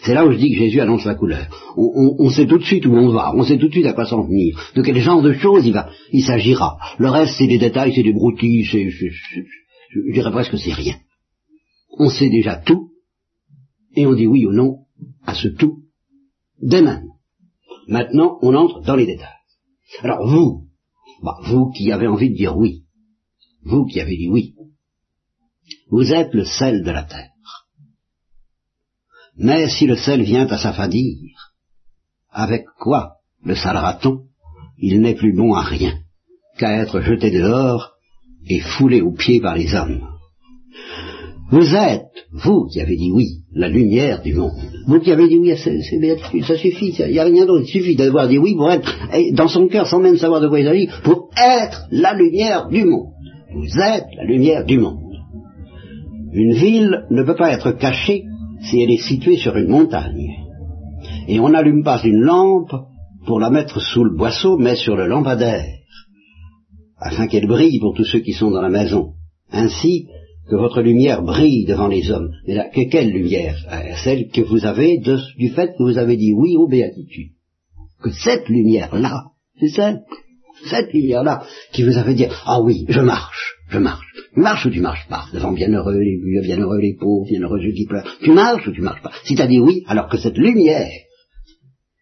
C'est 0.03 0.13
là 0.13 0.25
où 0.25 0.31
je 0.31 0.38
dis 0.38 0.51
que 0.51 0.59
Jésus 0.59 0.79
annonce 0.79 1.05
la 1.05 1.15
couleur. 1.15 1.47
On, 1.75 2.29
sait 2.29 2.45
tout 2.45 2.59
de 2.59 2.63
suite 2.63 2.85
où 2.85 2.93
on 2.93 3.09
va, 3.09 3.33
on 3.35 3.43
sait 3.43 3.57
tout 3.57 3.67
de 3.67 3.73
suite 3.73 3.88
à 3.88 3.93
quoi 3.93 4.05
s'en 4.05 4.23
tenir, 4.27 4.71
de 4.75 4.81
quel 4.83 4.99
genre 4.99 5.23
de 5.23 5.33
choses 5.33 5.65
il 5.65 5.73
va, 5.73 5.89
il 6.11 6.23
s'agira. 6.23 6.77
Le 6.99 7.09
reste, 7.09 7.35
c'est 7.38 7.47
des 7.47 7.57
détails, 7.57 7.93
c'est 7.95 8.03
des 8.03 8.13
broutilles, 8.13 8.65
c'est, 8.65 8.89
je 8.89 10.13
dirais 10.13 10.31
presque 10.31 10.57
c'est 10.57 10.73
rien. 10.73 10.95
On 11.97 12.09
sait 12.09 12.29
déjà 12.29 12.57
tout, 12.57 12.91
et 13.95 14.05
on 14.05 14.13
dit 14.13 14.27
oui 14.27 14.45
ou 14.45 14.51
non 14.51 14.77
à 15.25 15.33
ce 15.33 15.47
tout 15.47 15.79
dès. 16.61 16.83
Maintenant, 17.88 18.38
on 18.43 18.53
entre 18.53 18.81
dans 18.81 18.95
les 18.95 19.07
détails. 19.07 19.38
Alors 20.01 20.27
vous, 20.27 20.67
bah, 21.24 21.38
vous 21.43 21.72
qui 21.72 21.91
avez 21.91 22.08
envie 22.08 22.29
de 22.29 22.36
dire 22.36 22.58
oui, 22.58 22.86
vous 23.63 23.86
qui 23.86 24.00
avez 24.00 24.15
dit 24.15 24.29
oui, 24.29 24.55
vous 25.89 26.13
êtes 26.13 26.34
le 26.34 26.46
sel 26.46 26.84
de 26.84 26.91
la 26.91 27.03
terre. 27.03 27.31
Mais 29.36 29.69
si 29.69 29.88
le 29.88 29.96
sel 29.96 30.22
vient 30.24 30.48
à 30.48 30.58
s'affadir, 30.58 31.53
avec 32.29 32.65
quoi 32.77 33.15
le 33.43 33.55
salera-t-on? 33.55 34.25
Il 34.77 35.01
n'est 35.01 35.15
plus 35.15 35.36
bon 35.36 35.53
à 35.53 35.62
rien 35.62 35.98
qu'à 36.58 36.81
être 36.81 37.01
jeté 37.01 37.31
dehors 37.31 37.93
et 38.46 38.60
foulé 38.60 39.01
aux 39.01 39.13
pieds 39.13 39.41
par 39.41 39.55
les 39.55 39.74
hommes. 39.74 40.18
Vous 41.51 41.75
êtes, 41.75 42.27
vous 42.31 42.67
qui 42.67 42.79
avez 42.79 42.95
dit 42.95 43.11
oui, 43.11 43.39
la 43.53 43.67
lumière 43.67 44.21
du 44.21 44.35
monde. 44.35 44.51
Vous 44.85 44.99
qui 44.99 45.11
avez 45.11 45.27
dit 45.27 45.37
oui, 45.37 45.53
c'est 45.57 45.81
ça 46.43 46.57
suffit, 46.57 46.93
il 46.99 47.11
n'y 47.11 47.19
a 47.19 47.23
rien 47.23 47.45
d'autre, 47.45 47.63
il 47.65 47.71
suffit 47.71 47.95
d'avoir 47.95 48.27
dit 48.27 48.37
oui 48.37 48.55
pour 48.55 48.69
être, 48.71 48.87
dans 49.33 49.47
son 49.47 49.67
cœur, 49.67 49.87
sans 49.87 49.99
même 49.99 50.17
savoir 50.17 50.41
de 50.41 50.47
quoi 50.47 50.59
il 50.59 50.65
s'agit, 50.65 50.89
pour 51.03 51.29
être 51.35 51.87
la 51.91 52.13
lumière 52.13 52.67
du 52.67 52.85
monde. 52.85 53.13
Vous 53.55 53.79
êtes 53.79 54.05
la 54.15 54.25
lumière 54.25 54.63
du 54.63 54.77
monde. 54.77 54.99
Une 56.33 56.53
ville 56.53 57.05
ne 57.09 57.23
peut 57.23 57.35
pas 57.35 57.51
être 57.51 57.71
cachée 57.71 58.25
si 58.61 58.81
elle 58.81 58.91
est 58.91 58.97
située 58.97 59.37
sur 59.37 59.57
une 59.57 59.69
montagne. 59.69 60.29
Et 61.27 61.39
on 61.39 61.49
n'allume 61.49 61.83
pas 61.83 62.01
une 62.03 62.21
lampe 62.21 62.75
pour 63.25 63.39
la 63.39 63.49
mettre 63.49 63.79
sous 63.81 64.03
le 64.03 64.15
boisseau, 64.15 64.57
mais 64.57 64.75
sur 64.75 64.95
le 64.95 65.07
lampadaire, 65.07 65.65
afin 66.99 67.27
qu'elle 67.27 67.47
brille 67.47 67.79
pour 67.79 67.95
tous 67.95 68.05
ceux 68.05 68.19
qui 68.19 68.33
sont 68.33 68.51
dans 68.51 68.61
la 68.61 68.69
maison. 68.69 69.13
Ainsi, 69.51 70.07
que 70.49 70.55
votre 70.55 70.81
lumière 70.81 71.21
brille 71.21 71.65
devant 71.65 71.87
les 71.87 72.09
hommes. 72.11 72.31
Mais 72.47 72.55
là, 72.55 72.69
que, 72.69 72.89
quelle 72.89 73.11
lumière 73.11 73.55
euh, 73.71 73.95
Celle 74.03 74.29
que 74.29 74.41
vous 74.41 74.65
avez 74.65 74.97
du 74.97 75.49
fait 75.49 75.73
que 75.77 75.83
vous 75.83 75.97
avez 75.97 76.17
dit 76.17 76.33
oui 76.33 76.55
aux 76.57 76.67
béatitudes. 76.67 77.31
Que 78.01 78.11
cette 78.11 78.49
lumière-là, 78.49 79.25
c'est 79.59 79.69
celle, 79.69 80.01
cette 80.69 80.91
lumière-là, 80.93 81.43
qui 81.73 81.83
vous 81.83 81.97
avait 81.97 82.15
dit, 82.15 82.25
ah 82.45 82.61
oui, 82.61 82.85
je 82.87 82.99
marche, 82.99 83.55
je 83.69 83.77
marche. 83.77 84.05
Tu 84.33 84.39
marches 84.41 84.65
ou 84.65 84.69
tu 84.69 84.79
marches 84.79 85.07
pas 85.09 85.25
Devant 85.33 85.51
bienheureux 85.51 85.99
les 85.99 86.41
bienheureux 86.41 86.79
les 86.79 86.95
pauvres, 86.99 87.25
bienheureux 87.27 87.59
ceux 87.61 87.71
qui 87.71 87.85
pleurent. 87.85 88.15
Tu 88.21 88.31
marches 88.31 88.67
ou 88.67 88.71
tu 88.71 88.81
marches 88.81 89.01
pas 89.01 89.11
Si 89.23 89.35
tu 89.35 89.41
as 89.41 89.47
dit 89.47 89.59
oui, 89.59 89.83
alors 89.87 90.07
que 90.07 90.17
cette 90.17 90.37
lumière 90.37 90.89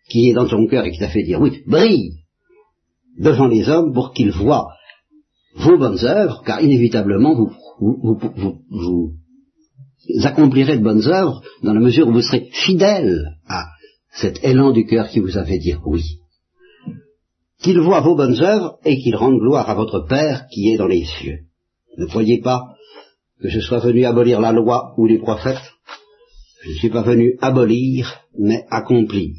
qui 0.09 0.29
est 0.29 0.33
dans 0.33 0.47
ton 0.47 0.67
cœur 0.67 0.85
et 0.85 0.91
qui 0.91 0.99
t'a 0.99 1.09
fait 1.09 1.23
dire 1.23 1.41
oui, 1.41 1.63
brille 1.67 2.13
devant 3.17 3.47
les 3.47 3.67
hommes 3.67 3.93
pour 3.93 4.13
qu'ils 4.13 4.31
voient 4.31 4.67
vos 5.55 5.77
bonnes 5.77 6.03
œuvres, 6.05 6.43
car 6.45 6.61
inévitablement 6.61 7.33
vous 7.33 7.49
vous, 7.79 9.13
accomplirez 10.24 10.77
de 10.77 10.84
bonnes 10.84 11.07
œuvres 11.07 11.41
dans 11.63 11.74
la 11.74 11.79
mesure 11.79 12.07
où 12.07 12.13
vous 12.13 12.22
serez 12.22 12.50
fidèle 12.51 13.38
à 13.48 13.65
cet 14.12 14.43
élan 14.43 14.72
du 14.72 14.86
cœur 14.86 15.10
qui 15.10 15.19
vous 15.19 15.38
a 15.38 15.46
fait 15.46 15.60
dire 15.60 15.81
oui. 15.86 16.03
Qu'il 17.62 17.79
voit 17.79 18.01
vos 18.01 18.15
bonnes 18.15 18.41
œuvres 18.41 18.77
et 18.86 18.98
qu'il 19.00 19.15
rende 19.15 19.39
gloire 19.39 19.69
à 19.69 19.75
votre 19.75 20.05
Père 20.07 20.48
qui 20.51 20.69
est 20.69 20.77
dans 20.77 20.88
les 20.88 21.05
cieux. 21.05 21.39
Ne 21.98 22.05
croyez 22.05 22.39
pas 22.41 22.75
que 23.41 23.50
je 23.50 23.60
sois 23.60 23.79
venu 23.79 24.05
abolir 24.05 24.39
la 24.39 24.51
loi 24.51 24.93
ou 24.98 25.07
les 25.07 25.19
prophètes. 25.19 25.74
Je 26.63 26.69
ne 26.69 26.75
suis 26.75 26.89
pas 26.89 27.01
venu 27.01 27.38
abolir, 27.41 28.22
mais 28.38 28.65
accomplir. 28.69 29.36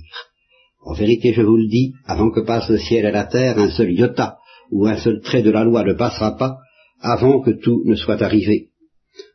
En 0.85 0.95
vérité, 0.95 1.33
je 1.33 1.42
vous 1.42 1.57
le 1.57 1.68
dis, 1.68 1.92
avant 2.07 2.30
que 2.30 2.40
passe 2.40 2.68
le 2.68 2.78
ciel 2.78 3.04
et 3.04 3.12
la 3.12 3.25
terre, 3.25 3.59
un 3.59 3.71
seul 3.71 3.92
iota 3.92 4.38
ou 4.71 4.87
un 4.87 4.97
seul 4.97 5.21
trait 5.21 5.42
de 5.42 5.50
la 5.50 5.64
loi 5.64 5.85
ne 5.85 5.95
passera 5.95 6.37
pas 6.37 6.59
avant 7.00 7.40
que 7.40 7.50
tout 7.50 7.83
ne 7.85 7.95
soit 7.95 8.23
arrivé. 8.23 8.69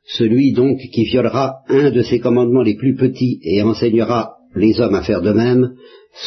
Celui 0.06 0.52
donc 0.54 0.80
qui 0.80 1.06
violera 1.06 1.60
un 1.70 1.92
de 1.92 2.02
ces 2.02 2.20
commandements 2.20 2.62
les 2.62 2.76
plus 2.76 2.96
petits 2.96 3.40
et 3.44 3.62
enseignera 3.62 4.36
les 4.56 4.80
hommes 4.80 4.96
à 4.96 5.02
faire 5.02 5.22
de 5.22 5.32
même, 5.32 5.74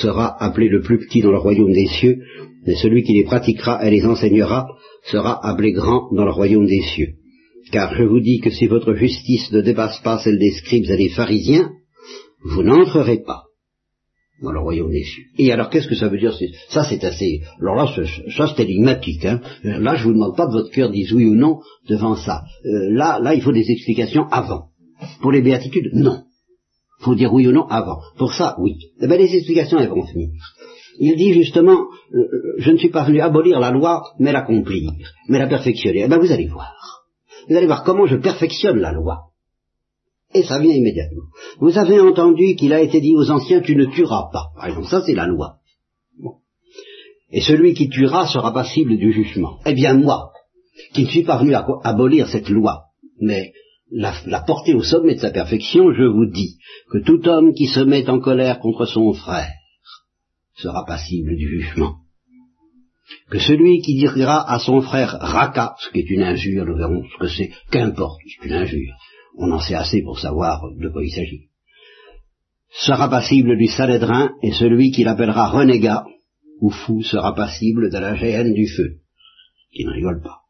sera 0.01 0.43
appelé 0.43 0.69
le 0.69 0.81
plus 0.81 0.99
petit 0.99 1.21
dans 1.21 1.31
le 1.31 1.39
royaume 1.39 1.73
des 1.73 1.87
cieux, 1.87 2.19
mais 2.67 2.75
celui 2.75 3.05
qui 3.05 3.13
les 3.13 3.25
pratiquera 3.25 3.87
et 3.87 3.91
les 3.91 4.05
enseignera 4.05 4.67
sera 5.05 5.47
appelé 5.47 5.73
grand 5.73 6.13
dans 6.13 6.25
le 6.25 6.33
royaume 6.33 6.67
des 6.67 6.83
cieux. 6.83 7.15
Car 7.71 7.95
je 7.95 8.03
vous 8.03 8.21
dis 8.21 8.41
que 8.41 8.51
si 8.51 8.67
votre 8.67 8.95
justice 8.95 9.51
ne 9.53 9.61
dépasse 9.61 10.01
pas 10.03 10.19
celle 10.19 10.39
des 10.39 10.53
scribes 10.53 10.91
et 10.91 10.97
des 10.97 11.09
pharisiens, 11.11 11.71
vous 12.45 12.63
n'entrerez 12.63 13.23
pas 13.25 13.46
dans 14.43 14.53
le 14.53 14.61
royaume 14.61 14.91
des 14.91 15.05
cieux. 15.05 15.25
Et 15.39 15.51
alors 15.53 15.71
qu'est-ce 15.71 15.89
que 15.89 15.95
ça 15.95 16.09
veut 16.09 16.19
dire 16.19 16.35
Ça 16.69 16.85
c'est 16.85 17.03
assez... 17.05 17.41
Alors 17.61 17.77
là, 17.77 17.87
ça 18.37 18.53
c'est 18.55 18.63
énigmatique. 18.63 19.25
Hein. 19.25 19.41
Là, 19.63 19.97
je 19.97 20.05
vous 20.05 20.13
demande 20.13 20.37
pas 20.37 20.47
de 20.47 20.53
votre 20.53 20.71
cœur 20.71 20.91
dise 20.91 21.13
oui 21.13 21.27
ou 21.27 21.35
non 21.35 21.61
devant 21.89 22.17
ça. 22.17 22.43
Euh, 22.65 22.91
là, 22.91 23.19
là, 23.21 23.35
il 23.35 23.43
faut 23.43 23.53
des 23.53 23.71
explications 23.71 24.27
avant. 24.31 24.67
Pour 25.21 25.33
les 25.33 25.43
béatitudes, 25.43 25.91
non. 25.93 26.23
Il 27.01 27.05
faut 27.05 27.15
dire 27.15 27.33
oui 27.33 27.47
ou 27.47 27.53
non 27.53 27.67
avant. 27.67 28.01
Pour 28.19 28.33
ça, 28.33 28.57
oui. 28.59 28.77
Eh 29.01 29.07
bien, 29.07 29.17
les 29.17 29.35
explications, 29.35 29.79
elles 29.79 29.89
vont 29.89 30.05
venir. 30.05 30.31
Il 30.99 31.17
dit 31.17 31.33
justement, 31.35 31.87
euh, 32.15 32.19
euh, 32.19 32.55
je 32.59 32.71
ne 32.71 32.79
suis 32.79 32.91
pas 32.91 33.05
venu 33.05 33.21
abolir 33.21 33.61
la 33.61 33.71
loi, 33.71 34.03
mais 34.19 34.33
l'accomplir, 34.33 34.93
mais 35.29 35.39
la 35.39 35.47
perfectionner. 35.47 36.03
Eh 36.05 36.09
bien, 36.09 36.19
vous 36.19 36.33
allez 36.33 36.47
voir. 36.47 37.05
Vous 37.49 37.57
allez 37.57 37.67
voir 37.67 37.85
comment 37.85 38.07
je 38.07 38.17
perfectionne 38.17 38.79
la 38.79 38.93
loi 38.93 39.25
et 40.35 40.43
ça 40.43 40.59
vient 40.59 40.75
immédiatement. 40.75 41.25
Vous 41.61 41.79
avez 41.79 42.01
entendu 42.01 42.57
qu'il 42.57 42.73
a 42.73 42.81
été 42.81 43.01
dit 43.01 43.15
aux 43.15 43.31
anciens, 43.31 43.61
tu 43.61 43.77
ne 43.77 43.87
tueras 43.87 44.29
pas. 44.33 44.47
Par 44.57 44.67
exemple, 44.67 44.89
ça 44.89 45.03
c'est 45.05 45.15
la 45.15 45.27
loi. 45.27 45.57
Et 47.31 47.41
celui 47.41 47.75
qui 47.75 47.89
tuera 47.89 48.27
sera 48.27 48.53
passible 48.53 48.97
du 48.97 49.13
jugement. 49.13 49.59
Eh 49.67 49.75
bien 49.75 49.95
moi, 49.95 50.31
qui 50.95 51.03
ne 51.03 51.09
suis 51.09 51.25
pas 51.25 51.39
venu 51.39 51.55
abolir 51.55 52.29
cette 52.29 52.49
loi, 52.49 52.85
mais 53.21 53.53
la, 53.91 54.15
la, 54.27 54.41
porter 54.41 54.75
au 54.75 54.83
sommet 54.83 55.15
de 55.15 55.21
sa 55.21 55.31
perfection, 55.31 55.93
je 55.93 56.05
vous 56.05 56.27
dis 56.27 56.59
que 56.91 56.99
tout 56.99 57.27
homme 57.29 57.53
qui 57.55 57.67
se 57.67 57.81
met 57.81 58.09
en 58.09 58.21
colère 58.21 58.59
contre 58.59 58.85
son 58.85 59.13
frère 59.13 59.51
sera 60.55 60.85
passible 60.85 61.37
du 61.37 61.49
jugement. 61.49 61.97
Que 63.31 63.39
celui 63.39 63.81
qui 63.83 63.95
dira 63.95 64.51
à 64.51 64.59
son 64.59 64.81
frère 64.81 65.17
raka, 65.21 65.77
ce 65.79 65.91
qui 65.91 66.01
est 66.01 66.11
une 66.11 66.23
injure, 66.23 66.65
nous 66.65 66.77
verrons 66.77 67.05
ce 67.05 67.19
que 67.19 67.29
c'est, 67.29 67.51
qu'importe, 67.71 68.19
c'est 68.25 68.47
une 68.47 68.55
injure, 68.55 68.95
on 69.37 69.51
en 69.53 69.61
sait 69.61 69.75
assez 69.75 70.03
pour 70.03 70.19
savoir 70.19 70.63
de 70.77 70.89
quoi 70.89 71.05
il 71.05 71.11
s'agit, 71.11 71.49
sera 72.71 73.09
passible 73.09 73.57
du 73.57 73.69
salédrin, 73.69 74.33
et 74.43 74.53
celui 74.53 74.91
qui 74.91 75.05
l'appellera 75.05 75.49
renégat 75.49 76.05
ou 76.61 76.71
fou 76.71 77.03
sera 77.03 77.35
passible 77.35 77.91
de 77.91 77.99
la 77.99 78.15
géhenne 78.15 78.55
du 78.55 78.67
feu, 78.69 78.97
qui 79.73 79.85
ne 79.85 79.93
rigole 79.93 80.23
pas. 80.23 80.41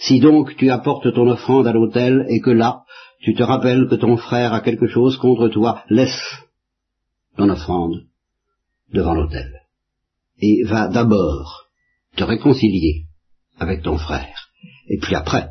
Si 0.00 0.20
donc 0.20 0.56
tu 0.56 0.70
apportes 0.70 1.12
ton 1.14 1.28
offrande 1.28 1.66
à 1.66 1.72
l'autel 1.72 2.26
et 2.28 2.40
que 2.40 2.50
là, 2.50 2.84
tu 3.20 3.34
te 3.34 3.42
rappelles 3.42 3.88
que 3.88 3.94
ton 3.94 4.16
frère 4.16 4.52
a 4.52 4.60
quelque 4.60 4.86
chose 4.86 5.16
contre 5.16 5.48
toi, 5.48 5.82
laisse 5.88 6.20
ton 7.36 7.48
offrande 7.48 8.06
devant 8.92 9.14
l'autel 9.14 9.50
et 10.38 10.62
va 10.64 10.88
d'abord 10.88 11.68
te 12.16 12.24
réconcilier 12.24 13.06
avec 13.58 13.82
ton 13.82 13.96
frère. 13.96 14.50
Et 14.88 14.98
puis 14.98 15.14
après, 15.14 15.48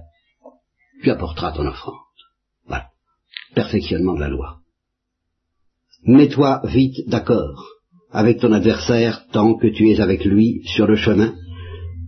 tu 1.01 1.09
apporteras 1.09 1.53
ton 1.53 1.65
offrande. 1.65 2.02
Perfectionnement 3.55 4.15
de 4.15 4.21
la 4.21 4.29
loi. 4.29 4.57
Mets-toi 6.05 6.61
vite 6.65 7.07
d'accord 7.07 7.73
avec 8.11 8.39
ton 8.39 8.51
adversaire 8.51 9.25
tant 9.31 9.55
que 9.55 9.67
tu 9.67 9.89
es 9.89 9.99
avec 9.99 10.23
lui 10.23 10.61
sur 10.65 10.85
le 10.85 10.95
chemin, 10.95 11.33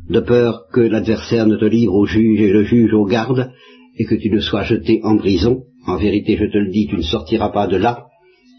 de 0.10 0.20
peur 0.20 0.68
que 0.72 0.82
l'adversaire 0.82 1.48
ne 1.48 1.58
te 1.58 1.66
livre 1.66 1.96
au 1.96 2.06
juge 2.06 2.40
et 2.40 2.52
le 2.52 2.64
juge 2.64 2.94
au 2.94 3.06
garde, 3.06 3.52
et 3.98 4.06
que 4.06 4.16
tu 4.16 4.30
ne 4.30 4.40
sois 4.40 4.64
jeté 4.64 5.02
en 5.04 5.18
prison. 5.18 5.64
En 5.88 5.98
vérité, 5.98 6.38
je 6.38 6.46
te 6.46 6.58
le 6.58 6.72
dis, 6.72 6.88
tu 6.88 6.98
ne 6.98 7.02
sortiras 7.02 7.50
pas 7.50 7.68
de 7.68 7.78
là 7.78 8.06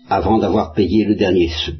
avant 0.08 0.38
d'avoir 0.38 0.72
payé 0.72 1.04
le 1.04 1.14
dernier 1.14 1.48
sou. 1.48 1.72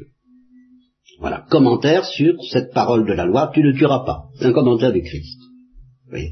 Voilà, 1.19 1.47
commentaire 1.51 2.05
sur 2.05 2.35
cette 2.51 2.73
parole 2.73 3.07
de 3.07 3.13
la 3.13 3.25
loi, 3.25 3.51
tu 3.53 3.63
ne 3.63 3.73
tueras 3.73 4.05
pas. 4.05 4.25
C'est 4.39 4.47
un 4.47 4.53
commentaire 4.53 4.93
de 4.93 5.01
Christ. 5.01 5.41
Oui. 6.13 6.31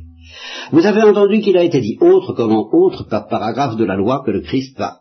Vous 0.72 0.86
avez 0.86 1.02
entendu 1.02 1.40
qu'il 1.40 1.56
a 1.56 1.62
été 1.62 1.80
dit, 1.80 1.96
autre 2.00 2.32
comment, 2.32 2.68
autre 2.72 3.04
paragraphe 3.04 3.76
de 3.76 3.84
la 3.84 3.96
loi 3.96 4.22
que 4.24 4.30
le 4.30 4.40
Christ 4.40 4.78
va 4.78 5.00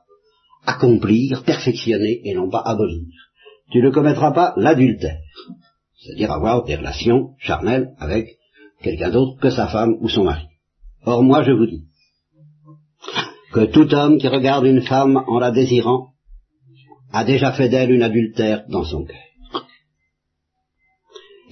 accomplir, 0.65 1.43
perfectionner 1.43 2.21
et 2.23 2.33
non 2.33 2.49
pas 2.49 2.61
abolir. 2.65 3.07
Tu 3.71 3.81
ne 3.81 3.89
commettras 3.89 4.31
pas 4.31 4.53
l'adultère, 4.57 5.17
c'est-à-dire 5.95 6.31
avoir 6.31 6.63
des 6.63 6.75
relations 6.75 7.31
charnelles 7.39 7.89
avec 7.97 8.37
quelqu'un 8.81 9.09
d'autre 9.09 9.39
que 9.39 9.49
sa 9.49 9.67
femme 9.67 9.95
ou 9.99 10.09
son 10.09 10.25
mari. 10.25 10.45
Or 11.05 11.23
moi 11.23 11.43
je 11.43 11.51
vous 11.51 11.65
dis 11.65 11.85
que 13.51 13.65
tout 13.65 13.93
homme 13.93 14.17
qui 14.17 14.27
regarde 14.27 14.65
une 14.65 14.81
femme 14.81 15.23
en 15.27 15.39
la 15.39 15.51
désirant 15.51 16.09
a 17.11 17.23
déjà 17.23 17.51
fait 17.51 17.69
d'elle 17.69 17.91
une 17.91 18.03
adultère 18.03 18.63
dans 18.69 18.83
son 18.83 19.05
cœur. 19.05 19.17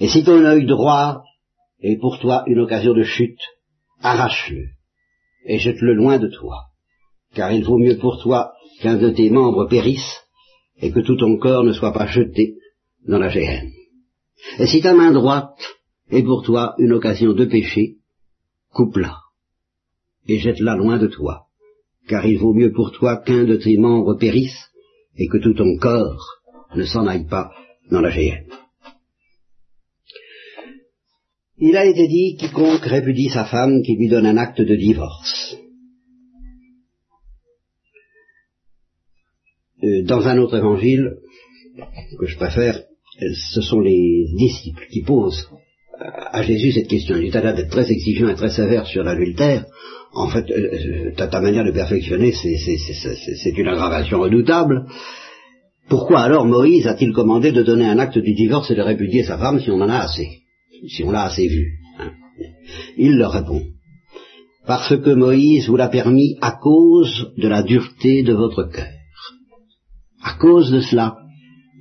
Et 0.00 0.08
si 0.08 0.24
ton 0.24 0.44
œil 0.44 0.66
droit 0.66 1.22
est 1.80 1.98
pour 2.00 2.18
toi 2.18 2.42
une 2.46 2.58
occasion 2.58 2.92
de 2.92 3.04
chute, 3.04 3.40
arrache-le 4.02 4.66
et 5.46 5.58
jette-le 5.58 5.94
loin 5.94 6.18
de 6.18 6.28
toi, 6.28 6.66
car 7.34 7.52
il 7.52 7.64
vaut 7.64 7.78
mieux 7.78 7.98
pour 7.98 8.22
toi 8.22 8.52
qu'un 8.80 8.96
de 8.96 9.10
tes 9.10 9.30
membres 9.30 9.66
périsse 9.66 10.20
et 10.80 10.90
que 10.92 11.00
tout 11.00 11.16
ton 11.16 11.38
corps 11.38 11.64
ne 11.64 11.72
soit 11.72 11.92
pas 11.92 12.06
jeté 12.06 12.56
dans 13.06 13.18
la 13.18 13.28
géhenne. 13.28 13.72
Et 14.58 14.66
si 14.66 14.80
ta 14.80 14.94
main 14.94 15.12
droite 15.12 15.58
est 16.10 16.22
pour 16.22 16.42
toi 16.42 16.74
une 16.78 16.92
occasion 16.92 17.32
de 17.32 17.44
péché, 17.44 17.96
coupe-la 18.72 19.18
et 20.26 20.38
jette-la 20.38 20.76
loin 20.76 20.98
de 20.98 21.08
toi, 21.08 21.46
car 22.08 22.26
il 22.26 22.38
vaut 22.38 22.54
mieux 22.54 22.72
pour 22.72 22.92
toi 22.92 23.16
qu'un 23.16 23.44
de 23.44 23.56
tes 23.56 23.76
membres 23.76 24.14
périsse 24.14 24.70
et 25.16 25.26
que 25.26 25.38
tout 25.38 25.54
ton 25.54 25.76
corps 25.78 26.24
ne 26.74 26.84
s'en 26.84 27.06
aille 27.06 27.26
pas 27.26 27.52
dans 27.90 28.00
la 28.00 28.10
géhenne. 28.10 28.61
Il 31.64 31.76
a 31.76 31.86
été 31.86 32.08
dit 32.08 32.34
quiconque 32.34 32.84
répudie 32.84 33.28
sa 33.28 33.44
femme 33.44 33.82
qui 33.84 33.94
lui 33.94 34.08
donne 34.08 34.26
un 34.26 34.36
acte 34.36 34.60
de 34.60 34.74
divorce. 34.74 35.56
Euh, 39.84 40.02
dans 40.02 40.26
un 40.26 40.38
autre 40.38 40.56
évangile 40.56 41.18
que 42.18 42.26
je 42.26 42.36
préfère, 42.36 42.82
ce 43.52 43.60
sont 43.60 43.78
les 43.78 44.26
disciples 44.36 44.88
qui 44.90 45.02
posent 45.02 45.48
à 46.00 46.42
Jésus 46.42 46.72
cette 46.72 46.88
question. 46.88 47.14
Il 47.14 47.26
est 47.26 47.36
à 47.36 47.52
d'être 47.52 47.70
très 47.70 47.92
exigeant 47.92 48.28
et 48.28 48.34
très 48.34 48.50
sévère 48.50 48.84
sur 48.88 49.04
l'adultère. 49.04 49.64
En 50.14 50.28
fait, 50.30 50.50
euh, 50.50 51.12
ta, 51.16 51.28
ta, 51.28 51.40
manière 51.40 51.64
de 51.64 51.70
perfectionner, 51.70 52.32
c'est 52.32 53.56
une 53.56 53.68
aggravation 53.68 54.18
redoutable. 54.18 54.88
Pourquoi 55.88 56.22
alors 56.22 56.44
Moïse 56.44 56.88
a-t-il 56.88 57.12
commandé 57.12 57.52
de 57.52 57.62
donner 57.62 57.86
un 57.86 58.00
acte 58.00 58.18
de 58.18 58.34
divorce 58.34 58.72
et 58.72 58.74
de 58.74 58.82
répudier 58.82 59.22
sa 59.22 59.38
femme 59.38 59.60
si 59.60 59.70
on 59.70 59.80
en 59.80 59.88
a 59.88 59.98
assez? 59.98 60.41
Si 60.88 61.04
on 61.04 61.10
l'a 61.10 61.24
assez 61.24 61.48
vu. 61.48 61.78
Hein. 61.98 62.12
Il 62.96 63.16
leur 63.16 63.32
répond, 63.32 63.62
parce 64.66 64.96
que 64.96 65.14
Moïse 65.14 65.68
vous 65.68 65.76
l'a 65.76 65.88
permis 65.88 66.36
à 66.40 66.52
cause 66.52 67.32
de 67.36 67.48
la 67.48 67.62
dureté 67.62 68.22
de 68.22 68.32
votre 68.32 68.64
cœur. 68.64 68.88
À 70.22 70.34
cause 70.34 70.70
de 70.70 70.80
cela, 70.80 71.16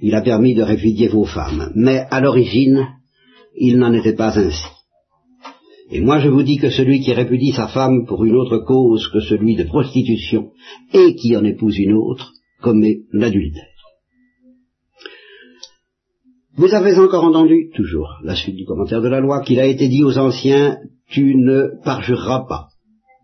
il 0.01 0.15
a 0.15 0.21
permis 0.21 0.55
de 0.55 0.63
répudier 0.63 1.07
vos 1.07 1.25
femmes. 1.25 1.71
Mais 1.75 2.05
à 2.09 2.21
l'origine, 2.21 2.87
il 3.55 3.77
n'en 3.77 3.93
était 3.93 4.15
pas 4.15 4.37
ainsi. 4.37 4.65
Et 5.91 5.99
moi 5.99 6.19
je 6.19 6.29
vous 6.29 6.43
dis 6.43 6.57
que 6.57 6.69
celui 6.69 7.01
qui 7.01 7.13
répudie 7.13 7.51
sa 7.51 7.67
femme 7.67 8.05
pour 8.07 8.23
une 8.23 8.35
autre 8.35 8.59
cause 8.59 9.09
que 9.09 9.19
celui 9.19 9.55
de 9.55 9.63
prostitution 9.63 10.51
et 10.93 11.15
qui 11.15 11.35
en 11.35 11.43
épouse 11.43 11.77
une 11.77 11.93
autre 11.93 12.31
commet 12.61 13.01
l'adultère. 13.11 13.70
Vous 16.57 16.73
avez 16.73 16.97
encore 16.97 17.23
entendu, 17.23 17.69
toujours, 17.73 18.19
la 18.23 18.35
suite 18.35 18.57
du 18.57 18.65
commentaire 18.65 19.01
de 19.01 19.07
la 19.07 19.21
loi, 19.21 19.41
qu'il 19.41 19.59
a 19.59 19.65
été 19.65 19.87
dit 19.87 20.03
aux 20.03 20.17
anciens, 20.17 20.77
tu 21.09 21.35
ne 21.35 21.81
parjureras 21.83 22.45
pas, 22.47 22.67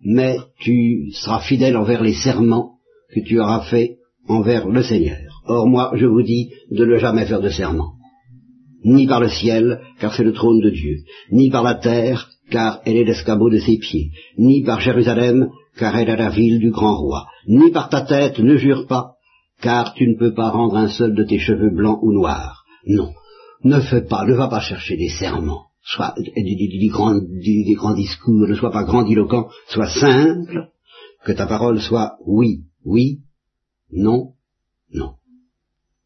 mais 0.01 0.37
tu 0.59 1.11
seras 1.11 1.41
fidèle 1.41 1.75
envers 1.75 2.01
les 2.01 2.13
serments 2.13 2.77
que 3.13 3.19
tu 3.19 3.39
auras 3.39 3.61
faits 3.69 3.97
envers 4.29 4.67
le 4.67 4.81
Seigneur. 4.81 5.17
Or 5.45 5.67
moi, 5.67 5.91
je 5.95 6.05
vous 6.05 6.21
dis 6.21 6.51
de 6.71 6.85
ne 6.85 6.97
jamais 6.97 7.25
faire 7.25 7.41
de 7.41 7.49
serment. 7.49 7.93
Ni 8.85 9.07
par 9.07 9.19
le 9.19 9.29
ciel, 9.29 9.81
car 9.99 10.13
c'est 10.13 10.23
le 10.23 10.33
trône 10.33 10.61
de 10.61 10.69
Dieu, 10.69 10.97
ni 11.31 11.49
par 11.49 11.63
la 11.63 11.75
terre, 11.75 12.29
car 12.49 12.79
elle 12.85 12.95
est 12.95 13.03
l'escabeau 13.03 13.49
de 13.49 13.57
ses 13.57 13.77
pieds, 13.77 14.11
ni 14.37 14.63
par 14.63 14.79
Jérusalem, 14.79 15.49
car 15.77 15.97
elle 15.97 16.09
est 16.09 16.17
la 16.17 16.29
ville 16.29 16.59
du 16.59 16.71
grand 16.71 16.95
roi, 16.95 17.27
ni 17.47 17.71
par 17.71 17.89
ta 17.89 18.01
tête, 18.01 18.39
ne 18.39 18.55
jure 18.55 18.87
pas, 18.87 19.15
car 19.61 19.93
tu 19.95 20.07
ne 20.07 20.17
peux 20.17 20.33
pas 20.33 20.49
rendre 20.49 20.77
un 20.77 20.87
seul 20.87 21.13
de 21.13 21.23
tes 21.23 21.39
cheveux 21.39 21.71
blancs 21.71 21.99
ou 22.01 22.13
noirs. 22.13 22.56
Non, 22.87 23.13
ne 23.63 23.79
fais 23.81 24.01
pas, 24.01 24.25
ne 24.25 24.33
va 24.33 24.47
pas 24.47 24.61
chercher 24.61 24.95
des 24.95 25.09
serments, 25.09 25.67
soit 25.81 26.15
des, 26.17 26.87
grands, 26.87 27.19
grands 27.75 27.93
discours, 27.93 28.47
ne 28.47 28.55
sois 28.55 28.71
pas 28.71 28.83
grandiloquent, 28.83 29.49
sois 29.67 29.89
simple, 29.89 30.69
que 31.25 31.31
ta 31.33 31.47
parole 31.47 31.81
soit 31.81 32.17
oui, 32.25 32.63
oui, 32.85 33.21
non, 33.91 34.33
non. 34.93 35.15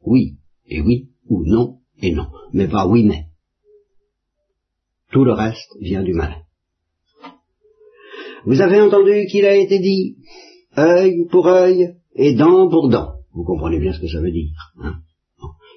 Oui 0.03 0.37
et 0.65 0.81
oui, 0.81 1.09
ou 1.27 1.43
non 1.45 1.79
et 2.01 2.11
non, 2.11 2.27
mais 2.53 2.67
pas 2.67 2.87
oui 2.87 3.03
mais. 3.03 3.25
Tout 5.11 5.23
le 5.23 5.33
reste 5.33 5.77
vient 5.79 6.03
du 6.03 6.13
malin. 6.13 6.41
Vous 8.45 8.59
avez 8.59 8.81
entendu 8.81 9.27
qu'il 9.29 9.45
a 9.45 9.55
été 9.55 9.79
dit 9.79 10.15
œil 10.77 11.27
pour 11.29 11.47
œil 11.47 11.95
et 12.15 12.33
dent 12.33 12.69
pour 12.69 12.89
dent. 12.89 13.15
Vous 13.33 13.43
comprenez 13.43 13.79
bien 13.79 13.93
ce 13.93 13.99
que 13.99 14.07
ça 14.07 14.19
veut 14.19 14.31
dire. 14.31 14.73
Hein 14.81 15.01